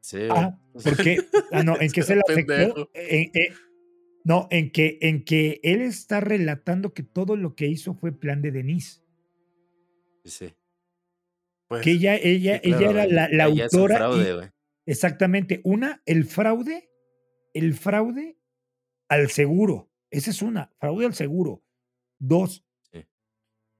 [0.01, 0.31] Sí, güey.
[0.31, 2.89] Ah, porque, ah, no, en que se le afectó.
[2.93, 3.70] En- en-
[4.23, 8.41] no, en que, en que él está relatando que todo lo que hizo fue plan
[8.41, 9.01] de Denise.
[10.25, 10.53] Sí.
[11.67, 13.95] Pues, Que ella, ella, Sí, claro, ella era la, Ella autora.
[13.97, 14.51] fraude,
[14.86, 15.62] exactamente.
[15.63, 16.89] Una, el fraude,
[17.53, 18.38] el fraude
[19.10, 19.89] al seguro.
[20.10, 21.63] Esa es una, fraude al seguro.
[22.19, 23.05] Dos, Sí.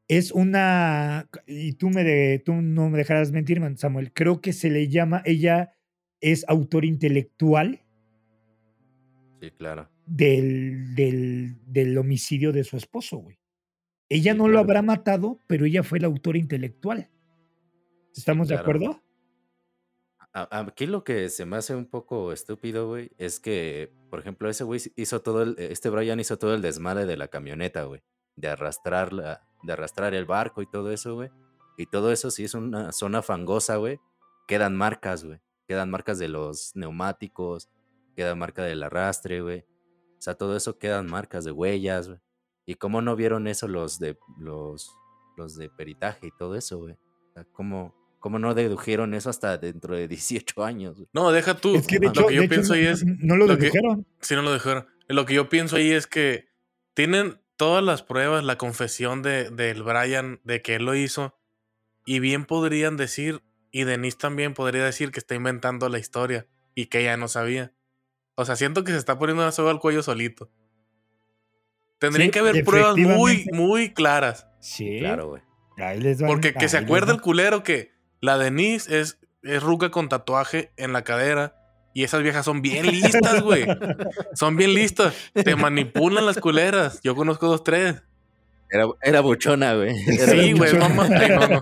[0.08, 4.70] es una, y tú, me de- tú no me dejarás mentir, Samuel, creo que se
[4.70, 5.76] le llama, ella
[6.22, 7.82] es autor intelectual
[9.42, 9.90] Sí, claro.
[10.12, 13.40] Del, del, del homicidio de su esposo, güey.
[14.10, 17.10] Ella Sí, no lo habrá matado, pero ella fue la autora intelectual.
[18.12, 19.02] Sí, ¿Estamos de acuerdo?
[20.34, 24.64] Aquí lo que se me hace un poco estúpido, güey, es que, por ejemplo, ese
[24.64, 28.02] güey hizo todo el, este Brian hizo todo el desmadre de la camioneta, güey,
[28.36, 31.30] de arrastrar la, de arrastrar el barco y todo eso, güey.
[31.78, 34.00] Y todo eso, si es una zona fangosa, güey,
[34.48, 35.40] quedan marcas, güey.
[35.68, 37.70] Quedan marcas de los neumáticos,
[38.16, 39.66] queda marca del arrastre, güey.
[40.22, 42.20] O sea, todo eso quedan marcas de huellas, güey.
[42.68, 44.96] ¿Y cómo no vieron eso los de los,
[45.36, 46.94] los de peritaje y todo eso, güey.
[46.94, 50.96] O sea, ¿cómo, ¿Cómo no dedujeron eso hasta dentro de 18 años?
[50.98, 51.08] güey?
[51.12, 51.76] No, deja tú.
[51.76, 53.04] Es que de Lo que yo de hecho, pienso ahí no, es.
[53.06, 54.06] no lo lo que- dedujeron.
[54.22, 54.86] Sí, no lo dejaron.
[55.08, 56.50] Lo que yo pienso ahí es que
[56.94, 61.36] tienen todas las pruebas, la confesión de, del Brian de que él lo hizo.
[62.06, 66.86] Y bien podrían decir, y Denise también podría decir que está inventando la historia y
[66.88, 67.74] que ella no sabía.
[68.42, 70.50] O sea, siento que se está poniendo una soga al cuello solito.
[72.00, 74.48] Tendrían Sí, que haber pruebas muy, muy claras.
[74.60, 75.00] Sí.
[75.00, 75.42] Claro, güey.
[76.28, 77.10] Porque que se van.
[77.10, 81.56] el culero que la Denise es, es ruca con tatuaje en la cadera.
[81.94, 83.66] Y esas viejas son bien listas, güey.
[84.34, 85.14] Son bien listas.
[85.34, 87.02] Te manipulan las culeras.
[87.04, 88.02] Yo conozco dos, tres.
[88.72, 89.94] Era, era buchona, güey.
[90.06, 91.10] Sí, güey, mamá.
[91.10, 91.62] no, no,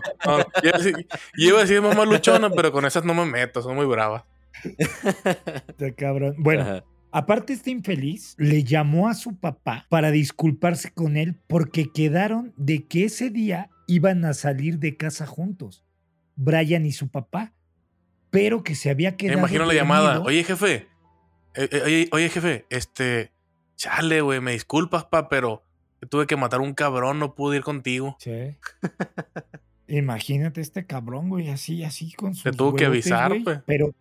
[0.64, 4.24] yo iba a decir mamá luchona, pero con esas no me meto, son muy bravas.
[4.64, 6.36] Está cabrón.
[6.38, 6.84] Bueno, Ajá.
[7.12, 12.88] aparte este infeliz le llamó a su papá para disculparse con él porque quedaron de
[12.88, 15.84] que ese día iban a salir de casa juntos,
[16.36, 17.54] Brian y su papá,
[18.30, 20.22] pero que se había Me quedado imagino la llamada.
[20.22, 20.88] Oye, jefe.
[21.56, 23.32] eh, eh, oye, oye, jefe, este.
[23.76, 25.64] Chale, güey, me disculpas, pa, pero
[26.10, 28.18] tuve que matar a un cabrón, no pude ir contigo.
[28.20, 28.58] Sí.
[29.88, 33.60] Imagínate este cabrón, güey, así, así con sus tuvo que avisar, güey, pues.
[33.66, 33.96] Pero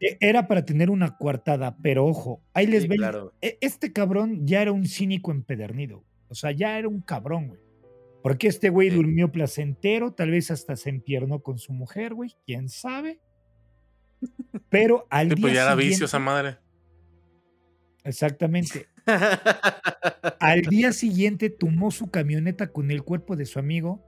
[0.00, 2.98] era para tener una coartada, pero ojo, ahí les Sí, ven.
[2.98, 3.32] claro.
[3.40, 6.04] e- Este cabrón ya era un cínico empedernido.
[6.28, 7.60] O sea, ya era un cabrón, güey.
[8.22, 8.96] Porque este güey Sí.
[8.96, 13.20] durmió placentero, tal vez hasta se empiernó con su mujer, güey, quién sabe.
[14.68, 16.58] Pero al Sí, día pues ya era siguiente, vicio esa madre.
[18.04, 18.86] exactamente,
[20.40, 24.04] al día siguiente tomó su camioneta con el cuerpo de su amigo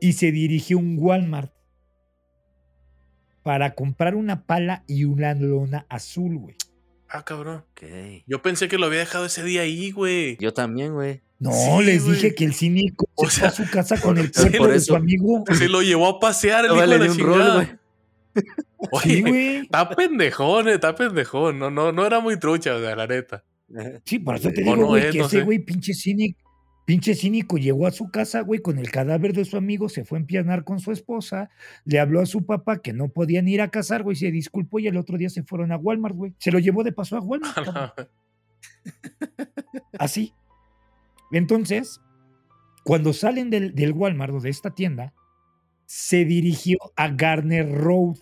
[0.00, 1.52] y se dirigió a un Walmart
[3.50, 6.54] para comprar una pala y una lona azul, güey.
[7.08, 7.64] Ah, cabrón.
[7.72, 7.82] Ok.
[8.28, 10.36] Yo pensé que lo había dejado ese día ahí, güey.
[10.38, 11.20] Yo también, güey.
[11.40, 12.14] No, Sí, les güey.
[12.14, 14.58] dije que el cínico O se fue a sea, su casa con el sí, cuerpo
[14.58, 15.42] por de eso- su amigo.
[15.52, 17.68] Se lo llevó a pasear el No hijo vale de un rol, güey.
[18.92, 19.56] Oye, Sí, güey.
[19.56, 21.58] está pendejón, eh, está pendejón.
[21.58, 23.42] No, no, no era muy trucha, o sea, la neta.
[24.04, 25.42] Sí, por eso te digo, no güey, es, que no ese sé.
[25.42, 26.38] güey, pinche cínico,
[26.84, 30.18] pinche cínico, llegó a su casa, güey, con el cadáver de su amigo, se fue
[30.18, 31.50] a empiernar con su esposa,
[31.84, 34.88] le habló a su papá que no podían ir a casar, güey, se disculpó y
[34.88, 36.34] el otro día se fueron a Walmart, güey.
[36.38, 37.98] Se lo llevó de paso a Walmart.
[39.98, 40.34] Así.
[41.32, 42.00] Entonces,
[42.84, 45.14] cuando salen del, del Walmart o de esta tienda,
[45.86, 48.16] se dirigió a Garner Road.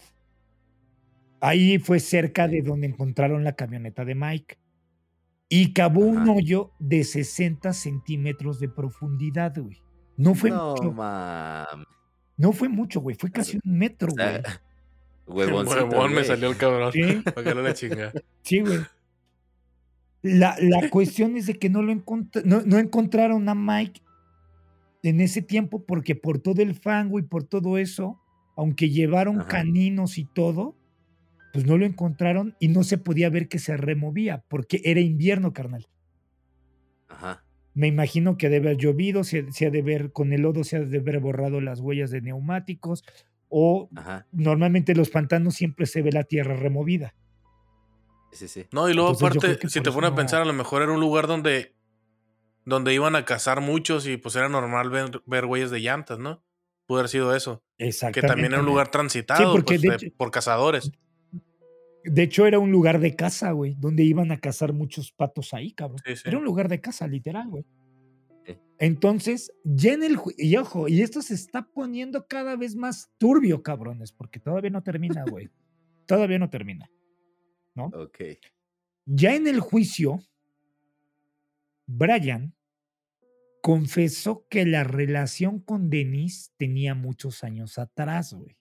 [1.40, 4.58] Ahí fue cerca de donde encontraron la camioneta de Mike.
[5.48, 9.82] Y cavó un hoyo de 60 centímetros de profundidad, güey.
[10.16, 10.92] No fue No, mucho.
[10.92, 11.84] mam.
[12.36, 13.16] No fue mucho, güey.
[13.16, 14.42] Fue casi un metro, O sea,
[15.26, 15.48] güey.
[15.52, 16.92] Huevón me salió el cabrón.
[16.92, 17.00] Sí,
[17.34, 18.12] Para que no le chinga.
[18.42, 18.78] sí, güey.
[20.22, 24.02] La, la cuestión es de que no lo encont- no, no encontraron a Mike
[25.04, 28.20] en ese tiempo porque por todo el fango y por todo eso,
[28.56, 29.48] aunque llevaron Ajá.
[29.48, 30.76] caninos y todo,
[31.52, 35.52] pues no lo encontraron y no se podía ver que se removía porque era invierno,
[35.52, 35.86] carnal.
[37.08, 37.44] Ajá.
[37.74, 40.76] Me imagino que debe haber llovido, se, se ha de ver con el lodo, se
[40.76, 43.04] ha de haber borrado las huellas de neumáticos
[43.48, 44.26] o Ajá.
[44.32, 47.14] normalmente en los pantanos siempre se ve la tierra removida.
[48.32, 48.66] Sí, sí.
[48.72, 50.92] No, y luego Entonces, aparte, que si te pones a pensar, a lo mejor era
[50.92, 51.74] un lugar donde,
[52.66, 56.42] donde iban a cazar muchos y pues era normal ver, ver huellas de llantas, ¿no?
[56.86, 57.62] Pudo haber sido eso.
[57.78, 58.28] Que Exactamente.
[58.28, 60.90] también era un lugar transitado porque pues, de de- hecho- por cazadores.
[62.10, 65.72] De hecho, era un lugar de caza, güey, donde iban a cazar muchos patos ahí,
[65.72, 66.00] cabrón.
[66.04, 66.22] Sí, sí.
[66.26, 67.64] Era un lugar de caza, literal, güey.
[68.46, 68.58] Sí.
[68.78, 70.18] Entonces, ya en el.
[70.36, 74.82] Y ojo, y esto se está poniendo cada vez más turbio, cabrones, porque todavía no
[74.82, 75.50] termina, güey.
[76.06, 76.90] todavía no termina.
[77.76, 78.18] Ok.
[79.06, 80.20] Ya en el juicio,
[81.86, 82.54] Brian
[83.62, 88.56] confesó que la relación con Denise tenía muchos años atrás, güey.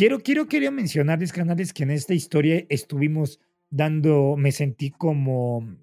[0.00, 3.38] Quiero, quiero, quería mencionarles, canales, que en esta historia estuvimos
[3.68, 5.76] dando, me sentí como,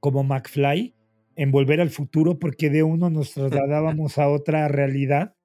[0.00, 0.96] como McFly
[1.36, 5.36] en Volver al Futuro, porque de uno nos trasladábamos a otra realidad.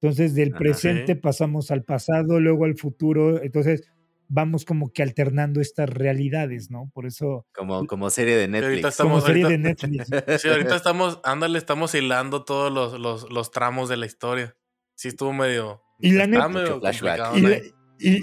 [0.00, 0.58] Entonces, del Ajá.
[0.58, 1.20] presente Sí.
[1.20, 3.40] pasamos al pasado, luego al futuro.
[3.40, 3.88] Entonces,
[4.26, 6.90] vamos como que alternando estas realidades, ¿no?
[6.92, 8.88] Por eso, Como, como serie de ahorita Netflix.
[8.88, 10.08] estamos- como serie de Netflix.
[10.42, 14.56] Sí, ahorita estamos, ándale, estamos hilando todos los, los, los tramos de la historia.
[14.96, 15.83] Sí, estuvo medio.
[16.00, 16.44] Y la neta-
[17.36, 17.56] Y la,
[17.98, 18.16] y,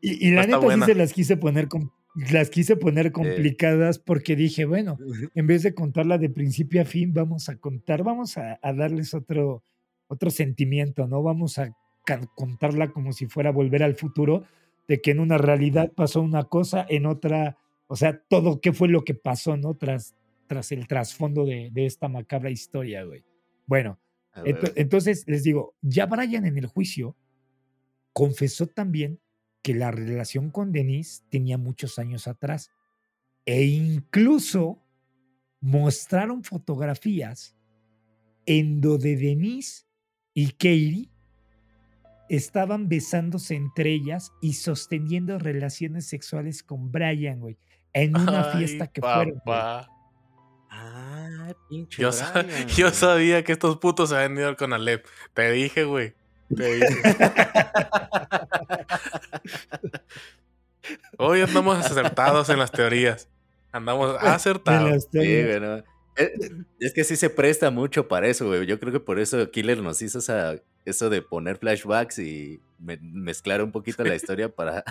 [0.00, 0.86] y- y la neta buena.
[0.86, 1.90] sí se las quise poner com-
[2.32, 4.96] las quise poner complicadas porque dije, bueno,
[5.34, 9.14] en vez de contarla de principio a fin, vamos a contar, vamos a, a darles
[9.14, 9.62] otro,
[10.08, 11.22] otro sentimiento, ¿no?
[11.22, 11.76] Vamos a
[12.34, 14.44] contarla como si fuera volver al futuro,
[14.88, 18.88] de que en una realidad pasó una cosa, en otra, o sea, todo qué fue
[18.88, 19.74] lo que pasó, ¿no?
[19.74, 20.14] Tras,
[20.46, 23.22] tras el trasfondo de, de esta macabra historia, güey.
[23.66, 23.98] Bueno.
[24.44, 27.16] Entonces les digo, ya Brian en el juicio
[28.12, 29.20] confesó también
[29.62, 32.70] que la relación con Denise tenía muchos años atrás
[33.44, 34.82] e incluso
[35.60, 37.56] mostraron fotografías
[38.46, 39.84] en donde Denise
[40.34, 41.10] y Katie
[42.28, 47.58] estaban besándose entre ellas y sosteniendo relaciones sexuales con Brian, güey,
[47.92, 49.40] en una fiesta que fueron.
[49.44, 49.97] güey.
[51.68, 52.12] Pinche Yo,
[52.92, 55.06] sabía que estos putos se habían ido con Alep.
[55.34, 56.14] Te dije, güey.
[56.54, 57.02] Te dije.
[61.18, 63.28] Hoy andamos acertados en las teorías.
[63.72, 65.04] Andamos acertados.
[65.04, 65.46] Sí, teorías.
[65.46, 65.76] güey, no.
[66.16, 66.32] Eh,
[66.80, 68.66] Es que sí se presta mucho para eso, güey.
[68.66, 72.98] Yo creo que por eso Killer nos hizo esa, eso de poner flashbacks y me-
[73.02, 74.84] mezclar un poquito la historia para,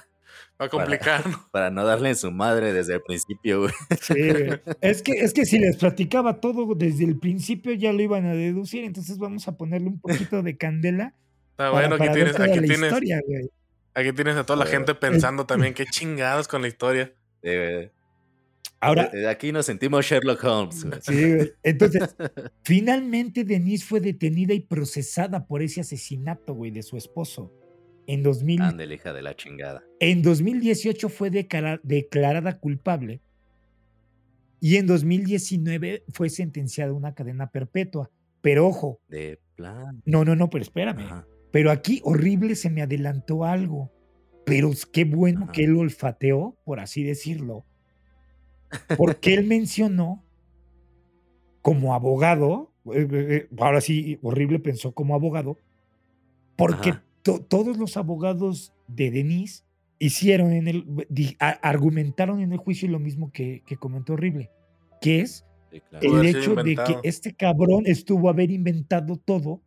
[0.61, 1.39] Va a complicarnos.
[1.51, 3.73] para no darle en su madre desde el principio, güey.
[4.01, 4.59] Sí, güey.
[4.81, 8.33] Es que, es que si les platicaba todo desde el principio ya lo iban a
[8.33, 11.13] deducir, entonces vamos a ponerle un poquito de candela
[11.51, 13.49] Está para, bueno, aquí para tienes, toda aquí la tienes, historia, güey.
[13.95, 17.13] aquí tienes a toda la Eh, gente pensando también qué chingados con la historia.
[17.41, 17.91] Eh,
[18.79, 20.85] Ahora, eh, aquí nos sentimos Sherlock Holmes.
[20.85, 20.99] güey.
[21.01, 21.51] sí, güey.
[21.63, 22.15] entonces,
[22.63, 27.51] finalmente Denise fue detenida y procesada por ese asesinato, güey, de su esposo.
[28.07, 29.83] En, 2000, Ándale, hija de la chingada.
[29.99, 33.21] en 2018 fue declarada culpable
[34.59, 38.09] y en 2019 fue sentenciada a una cadena perpetua.
[38.41, 40.01] Pero ojo, De plan.
[40.05, 40.99] no, no, no, pero espérame.
[40.99, 41.27] Ajá.
[41.51, 43.91] Pero aquí horrible se me adelantó algo.
[44.45, 45.51] Pero qué bueno Ajá.
[45.51, 47.65] que él olfateó, por así decirlo.
[48.97, 50.23] Porque él mencionó
[51.61, 55.57] como abogado, eh, eh, eh, ahora sí, horrible pensó como abogado,
[56.55, 57.03] porque Ajá.
[57.27, 59.63] To- todos los abogados de Denise
[59.99, 64.49] hicieron en el, di- a- argumentaron en el juicio lo mismo que, que comentó horrible,
[65.01, 66.07] que es Sí, claro.
[66.07, 69.61] Pudo el hecho de que este cabrón estuvo a haber inventado todo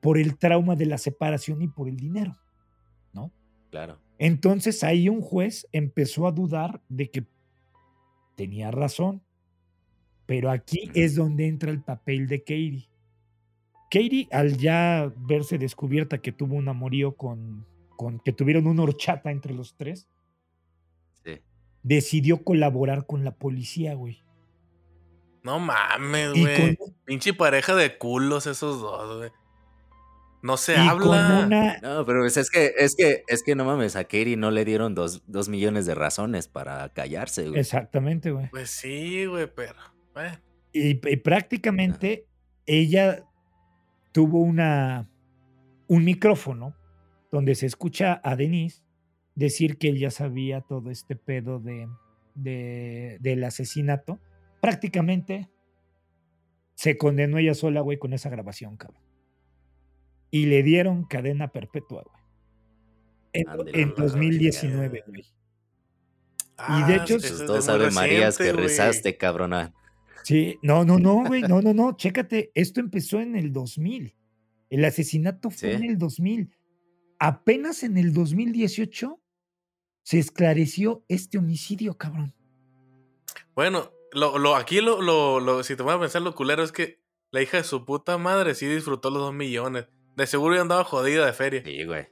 [0.00, 2.36] por el trauma de la separación y por el dinero,
[3.12, 3.30] ¿no?
[3.70, 3.98] claro.
[4.18, 7.24] Entonces ahí un juez empezó a dudar de que
[8.36, 9.22] tenía razón,
[10.26, 12.88] pero aquí es donde entra el papel de Katie.
[13.92, 17.66] Katie, al ya verse descubierta que tuvo un amorío con,
[17.96, 20.08] con que tuvieron una horchata entre los tres,
[21.24, 21.40] Sí.
[21.82, 24.22] decidió colaborar con la policía, güey.
[25.42, 26.76] No mames, Y güey.
[26.76, 29.30] con, Pinche pareja de culos esos dos, güey.
[30.42, 31.44] No se y habla.
[31.46, 34.50] una, No, pero pues es que, es que, es que no mames, a Katie no
[34.50, 37.60] le dieron dos, dos millones de razones para callarse, güey.
[37.60, 38.48] Exactamente, güey.
[38.50, 39.74] Pues sí, güey, pero.
[40.14, 40.38] Bueno.
[40.72, 42.26] Y, y prácticamente
[42.66, 43.24] ella
[44.12, 45.08] tuvo una,
[45.88, 46.74] un micrófono
[47.30, 48.82] donde se escucha a Denise
[49.34, 51.88] decir que ella sabía todo este pedo de,
[52.34, 54.20] de- del asesinato.
[54.60, 55.48] Prácticamente
[56.74, 59.02] se condenó ella sola, güey, con esa grabación, cabrón.
[60.30, 62.22] Y le dieron cadena perpetua, güey.
[63.34, 65.04] En, Ándale, en a la 2019, chingada.
[65.10, 65.24] güey.
[66.58, 69.72] Ah, de hecho, ese Sus es dos de muy Ave Marías que rezaste, cabrona.
[70.24, 74.14] Sí, no, no, no, güey, no, no, no, chécate, esto empezó en el 2000.
[74.70, 76.54] El asesinato fue en el 2000.
[77.18, 79.20] Apenas en el 2018
[80.02, 82.34] se esclareció este homicidio, cabrón.
[83.54, 86.72] Bueno, lo, lo, aquí lo, lo, lo- si te vas a pensar, lo culero es
[86.72, 87.00] que
[87.30, 89.86] la hija de su puta madre sí disfrutó los dos millones.
[90.16, 91.62] De seguro ya andaba jodida de feria.
[91.64, 92.06] Sí, güey.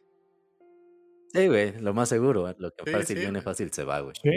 [1.33, 2.49] Sí, güey, lo más seguro.
[2.49, 2.57] ¿eh?
[2.59, 3.43] Lo que Sí, fácil sí, viene, güey.
[3.43, 4.15] fácil se va, güey.
[4.23, 4.31] Sí.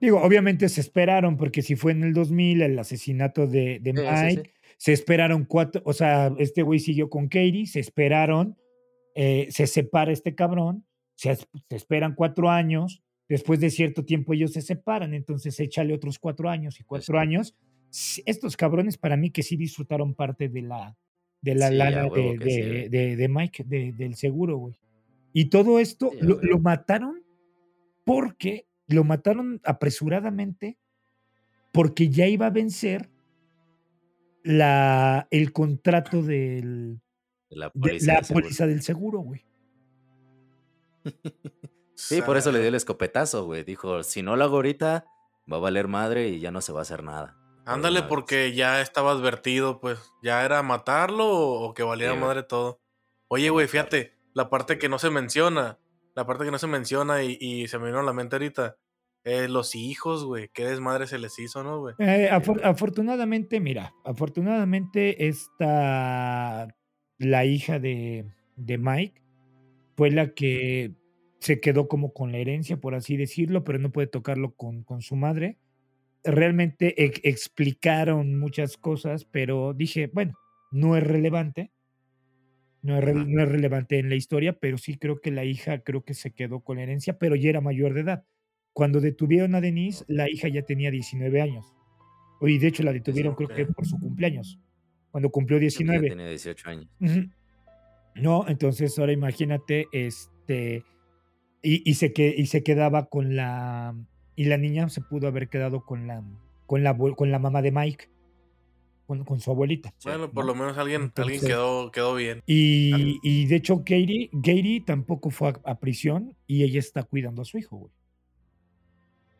[0.00, 3.98] Digo, obviamente se esperaron, porque si fue en el 2000 el asesinato de, de Sí,
[3.98, 4.04] sí,
[4.36, 4.72] Mike, sí.
[4.76, 8.56] se esperaron cuatro, o sea, este güey siguió con Katie, se esperaron,
[9.14, 10.84] eh, se separa este cabrón,
[11.16, 16.18] se, se esperan cuatro años, después de cierto tiempo ellos se separan, entonces échale otros
[16.20, 17.56] cuatro años y cuatro años.
[18.24, 20.96] Estos cabrones para mí que sí disfrutaron parte de la,
[21.42, 24.78] de la lana de, de- de- de Mike, de- del seguro, güey.
[25.32, 27.22] Y todo esto lo, lo mataron
[28.04, 30.76] porque lo mataron apresuradamente
[31.72, 33.10] porque ya iba a vencer
[34.42, 37.00] la, el contrato del,
[37.50, 38.06] De la de póliza.
[38.06, 38.42] la del seguro.
[38.42, 39.44] póliza del seguro, güey.
[41.94, 43.64] Sí, por eso le dio el escopetazo, güey.
[43.64, 45.04] Dijo, si no lo hago ahorita,
[45.52, 47.36] va a valer madre y ya no se va a hacer nada.
[47.66, 49.98] Ándale, porque ya estaba advertido, pues.
[50.22, 52.80] ¿Ya era matarlo o, o que valiera Sí, madre todo?
[53.26, 55.80] Oye, güey, fíjate, la parte que no se menciona,
[56.18, 58.76] la parte que no se menciona y, y se me vino a la mente ahorita,
[59.24, 61.94] eh, los hijos, güey, qué desmadre se les hizo, ¿no, güey?
[61.98, 62.64] Eh, afor- güey.
[62.64, 66.68] afortunadamente, mira, afortunadamente esta,
[67.18, 68.24] la hija de,
[68.56, 69.22] de Mike
[69.96, 70.92] fue la que
[71.40, 75.02] se quedó como con la herencia, por así decirlo, pero no puede tocarlo con, con
[75.02, 75.58] su madre.
[76.24, 80.32] realmente ex- explicaron muchas cosas, pero dije, bueno,
[80.72, 81.70] no es relevante.
[82.82, 85.80] No es, re- no es relevante en la historia, pero sí creo que la hija
[85.80, 88.24] creo que se quedó con la herencia, pero ya era mayor de edad.
[88.72, 91.66] Cuando detuvieron a Denise, la hija ya tenía 19 años.
[92.40, 94.60] Y de hecho la detuvieron creo que por su cumpleaños,
[95.10, 96.08] cuando cumplió Creo que ya 19.
[96.10, 96.88] tenía 18 años.
[98.14, 100.84] No, entonces ahora imagínate, este,
[101.62, 103.94] y, y se que, y se quedaba con la,
[104.36, 106.22] y la niña se pudo haber quedado con la,
[106.66, 108.08] con la, con la mamá de Mike,
[109.08, 109.94] con, con su abuelita.
[110.04, 110.52] Bueno, por ¿no?
[110.52, 112.42] lo menos alguien, quedó, quedó bien.
[112.44, 117.40] Y, y de hecho, Katie, Katie tampoco fue a, a prisión y ella está cuidando
[117.40, 117.92] a su hijo, güey.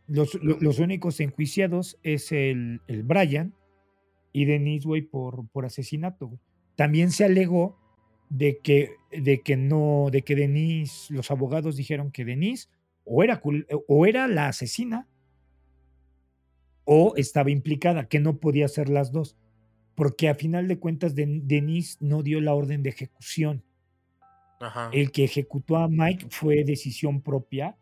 [0.07, 3.53] Los, lo- los únicos enjuiciados es el, el Brian
[4.33, 6.41] y Denise, güey, por, por asesinato, güey.
[6.75, 7.79] También se alegó
[8.31, 12.69] de que, de que no, de que Denise, los abogados dijeron que Denise
[13.05, 13.43] o era,
[13.87, 15.07] o era la asesina
[16.85, 19.37] o estaba implicada, que no podía ser las dos,
[19.99, 23.63] porque a final de cuentas Den- Denise no dio la orden de ejecución.
[24.61, 24.91] Ajá.
[24.93, 27.77] El que ejecutó a Mike fue decisión propia,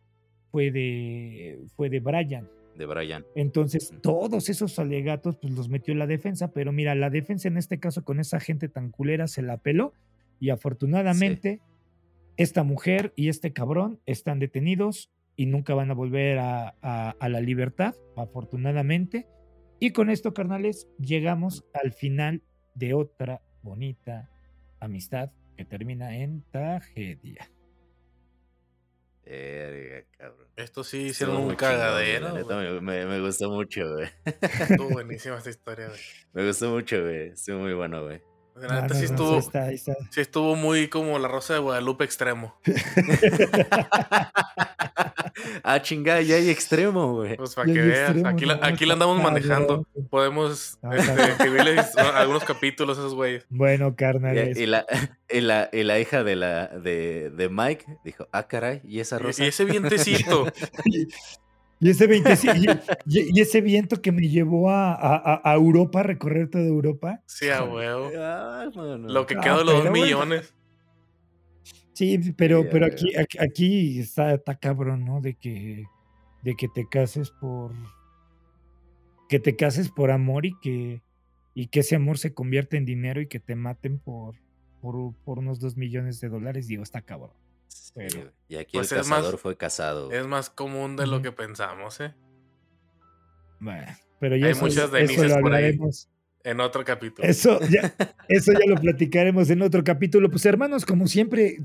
[0.51, 2.49] fue de, fue de Brian.
[2.75, 3.25] De Brian.
[3.35, 7.79] Entonces, todos esos alegatos, pues los metió la defensa, pero mira, la defensa en este
[7.79, 9.93] caso con esa gente tan culera se la peló
[10.41, 11.61] y afortunadamente
[12.39, 17.29] esta mujer y este cabrón están detenidos y nunca van a volver a, a- a
[17.29, 19.27] la libertad, afortunadamente.
[19.79, 22.43] Y con esto, carnales, llegamos al final
[22.75, 24.29] de otra bonita
[24.81, 27.49] amistad que termina en tragedia.
[30.57, 32.33] Esto sí Estuvo hicieron un cagadero.
[32.47, 34.09] Me, me- me gustó mucho, güey.
[34.25, 35.99] Estuvo buenísima esta historia, güey.
[36.33, 37.29] Me gustó mucho, güey.
[37.31, 38.23] Estuvo muy bueno, güey.
[38.55, 39.95] La No, neta no, sí no, estuvo, está- ahí está.
[40.11, 42.55] sí estuvo muy como la Rosa de Guadalupe extremo.
[45.63, 47.37] ah, chingada, ya hay extremo, güey.
[47.37, 49.87] Pues para que veas, aquí la, aquí andamos manejando.
[50.11, 53.45] Podemos No, este, escribirles algunos capítulos a esos güeyes.
[53.51, 54.59] Bueno, Y, carnales.
[54.59, 54.87] y la,
[55.31, 59.19] y, la, y la hija de, la, de, de Mike dijo, ah, caray, ¿y esa
[59.19, 59.45] rosa?
[59.45, 60.47] y ese vientecito.
[61.79, 65.55] Y, ese 25 y, y- y ese viento que me llevó a, a- a- a
[65.55, 67.21] Europa, a recorrer toda Europa.
[67.27, 68.11] Sí, a huevo.
[68.17, 68.65] Ah.
[68.75, 70.37] Lo que Ah, quedó de los dos bueno.
[71.97, 75.21] Sí, pero, Sí, pero a aquí, aquí, aquí está, está cabrón, ¿no?
[75.21, 75.85] De que,
[76.43, 77.73] de que te cases por.
[79.29, 81.01] Que te cases por amor y que,
[81.55, 84.37] y que ese amor se convierta en dinero y que te maten por,
[84.81, 86.67] por, por unos dos millones de dólares.
[86.69, 87.33] Digo, está cabrón.
[87.95, 90.13] Pero- y aquí Pues el más- cazador fue casado.
[90.13, 92.15] Es más común de lo que pensamos, ¿eh?
[93.59, 93.87] Bueno,
[94.21, 95.65] pero ya Hay eso, muchas eso lo por ahí.
[95.65, 96.09] hablaremos.
[96.45, 97.27] En otro capítulo.
[97.27, 97.93] Eso ya,
[98.29, 100.31] eso ya lo platicaremos en otro capítulo.
[100.31, 101.59] Pues hermanos, como siempre,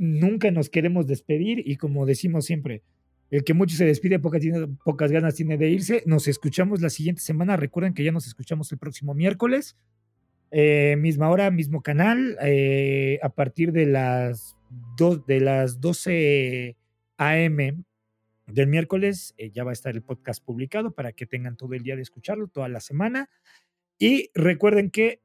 [0.00, 2.82] nunca nos queremos despedir y como decimos siempre,
[3.30, 6.02] el que mucho se despide, pocas, tiene- pocas ganas tiene de irse.
[6.06, 7.56] Nos escuchamos la siguiente semana.
[7.56, 9.76] Recuerden que ya nos escuchamos el próximo miércoles.
[10.50, 12.36] Eh, misma hora, mismo canal.
[12.42, 14.56] eh, a partir de las,
[14.96, 16.76] dos, de las 12
[17.18, 17.84] AM
[18.48, 21.84] del miércoles eh, ya va a estar el podcast publicado para que tengan todo el
[21.84, 23.28] día de escucarlo, toda la semana.
[23.98, 25.20] Y recuerden que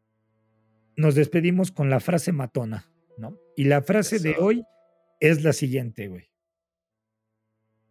[0.95, 2.85] nos despedimos con la frase matona,
[3.17, 3.39] ¿no?
[3.55, 4.63] Y la frase de hoy
[5.19, 6.29] es la siguiente, güey.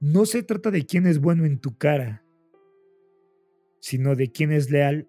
[0.00, 2.24] No se trata de quién es bueno en tu cara,
[3.80, 5.08] sino de quién es leal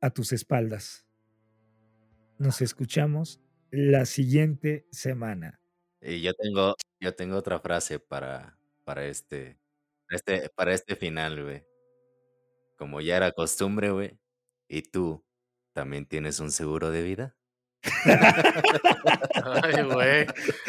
[0.00, 1.06] a tus espaldas.
[2.38, 3.40] Nos escuchamos
[3.70, 5.60] la siguiente semana.
[6.00, 9.58] Y yo tengo, yo tengo otra frase para, para este,
[10.10, 11.64] este, para este final, güey.
[12.76, 14.18] Como ya era costumbre, güey.
[14.68, 15.24] ¿Y tú
[15.72, 17.36] también tienes un seguro de vida?
[19.62, 20.26] Ay, güey.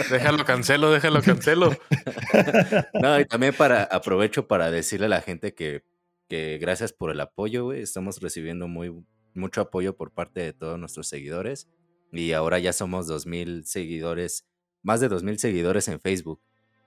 [0.09, 1.71] Déjalo cancelo, déjalo cancelo.
[3.01, 5.83] No, y también para, aprovecho para decirle a la gente que,
[6.27, 7.81] que gracias por el apoyo, güey.
[7.81, 8.93] Estamos recibiendo muy,
[9.33, 11.67] mucho apoyo por parte de todos nuestros seguidores.
[12.11, 14.47] Y ahora ya somos 2.000 seguidores,
[14.81, 16.41] más de 2.000 seguidores en Facebook.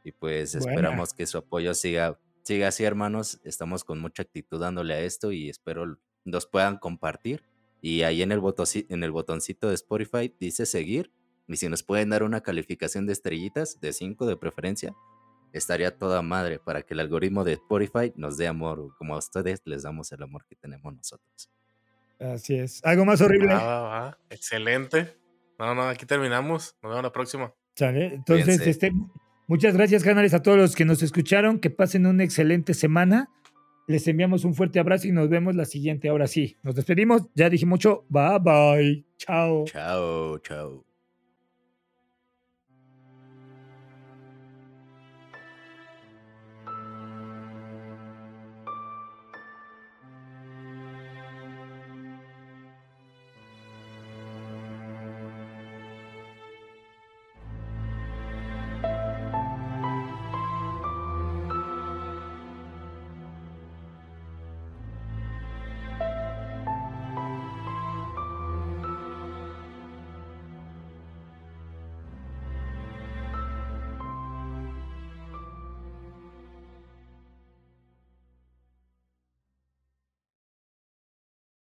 [0.05, 0.70] Y pues Buena.
[0.73, 3.41] esperamos que su apoyo siga, siga así, hermanos.
[3.45, 7.45] Estamos con mucha actitud dándole a esto y espero nos puedan compartir.
[7.83, 8.41] Y ahí en el,
[8.89, 11.12] en el botoncito de Spotify dice seguir.
[11.49, 14.95] Y si nos pueden dar una calificación de estrellitas, de 5 de preferencia,
[15.53, 19.61] estaría toda madre para que el algoritmo de Spotify nos dé amor, como a ustedes
[19.64, 21.51] les damos el amor que tenemos nosotros.
[22.20, 22.85] Así es.
[22.85, 23.53] ¿Algo más horrible?
[23.53, 24.18] Va, va, va.
[24.30, 25.16] Excelente.
[25.59, 26.76] No, no, aquí terminamos.
[26.83, 27.53] Nos vemos la próxima.
[27.74, 28.14] ¿Sale?
[28.14, 28.93] Entonces, este,
[29.49, 31.59] muchas gracias, canales, a todos los que nos escucharon.
[31.59, 33.28] Que pasen una excelente semana.
[33.87, 36.09] Les enviamos un fuerte abrazo y nos vemos la siguiente.
[36.09, 37.22] Ahora sí, nos despedimos.
[37.35, 38.05] Ya dije mucho.
[38.09, 39.05] Bye bye.
[39.18, 39.64] Chao.
[39.66, 40.91] Chao, chao.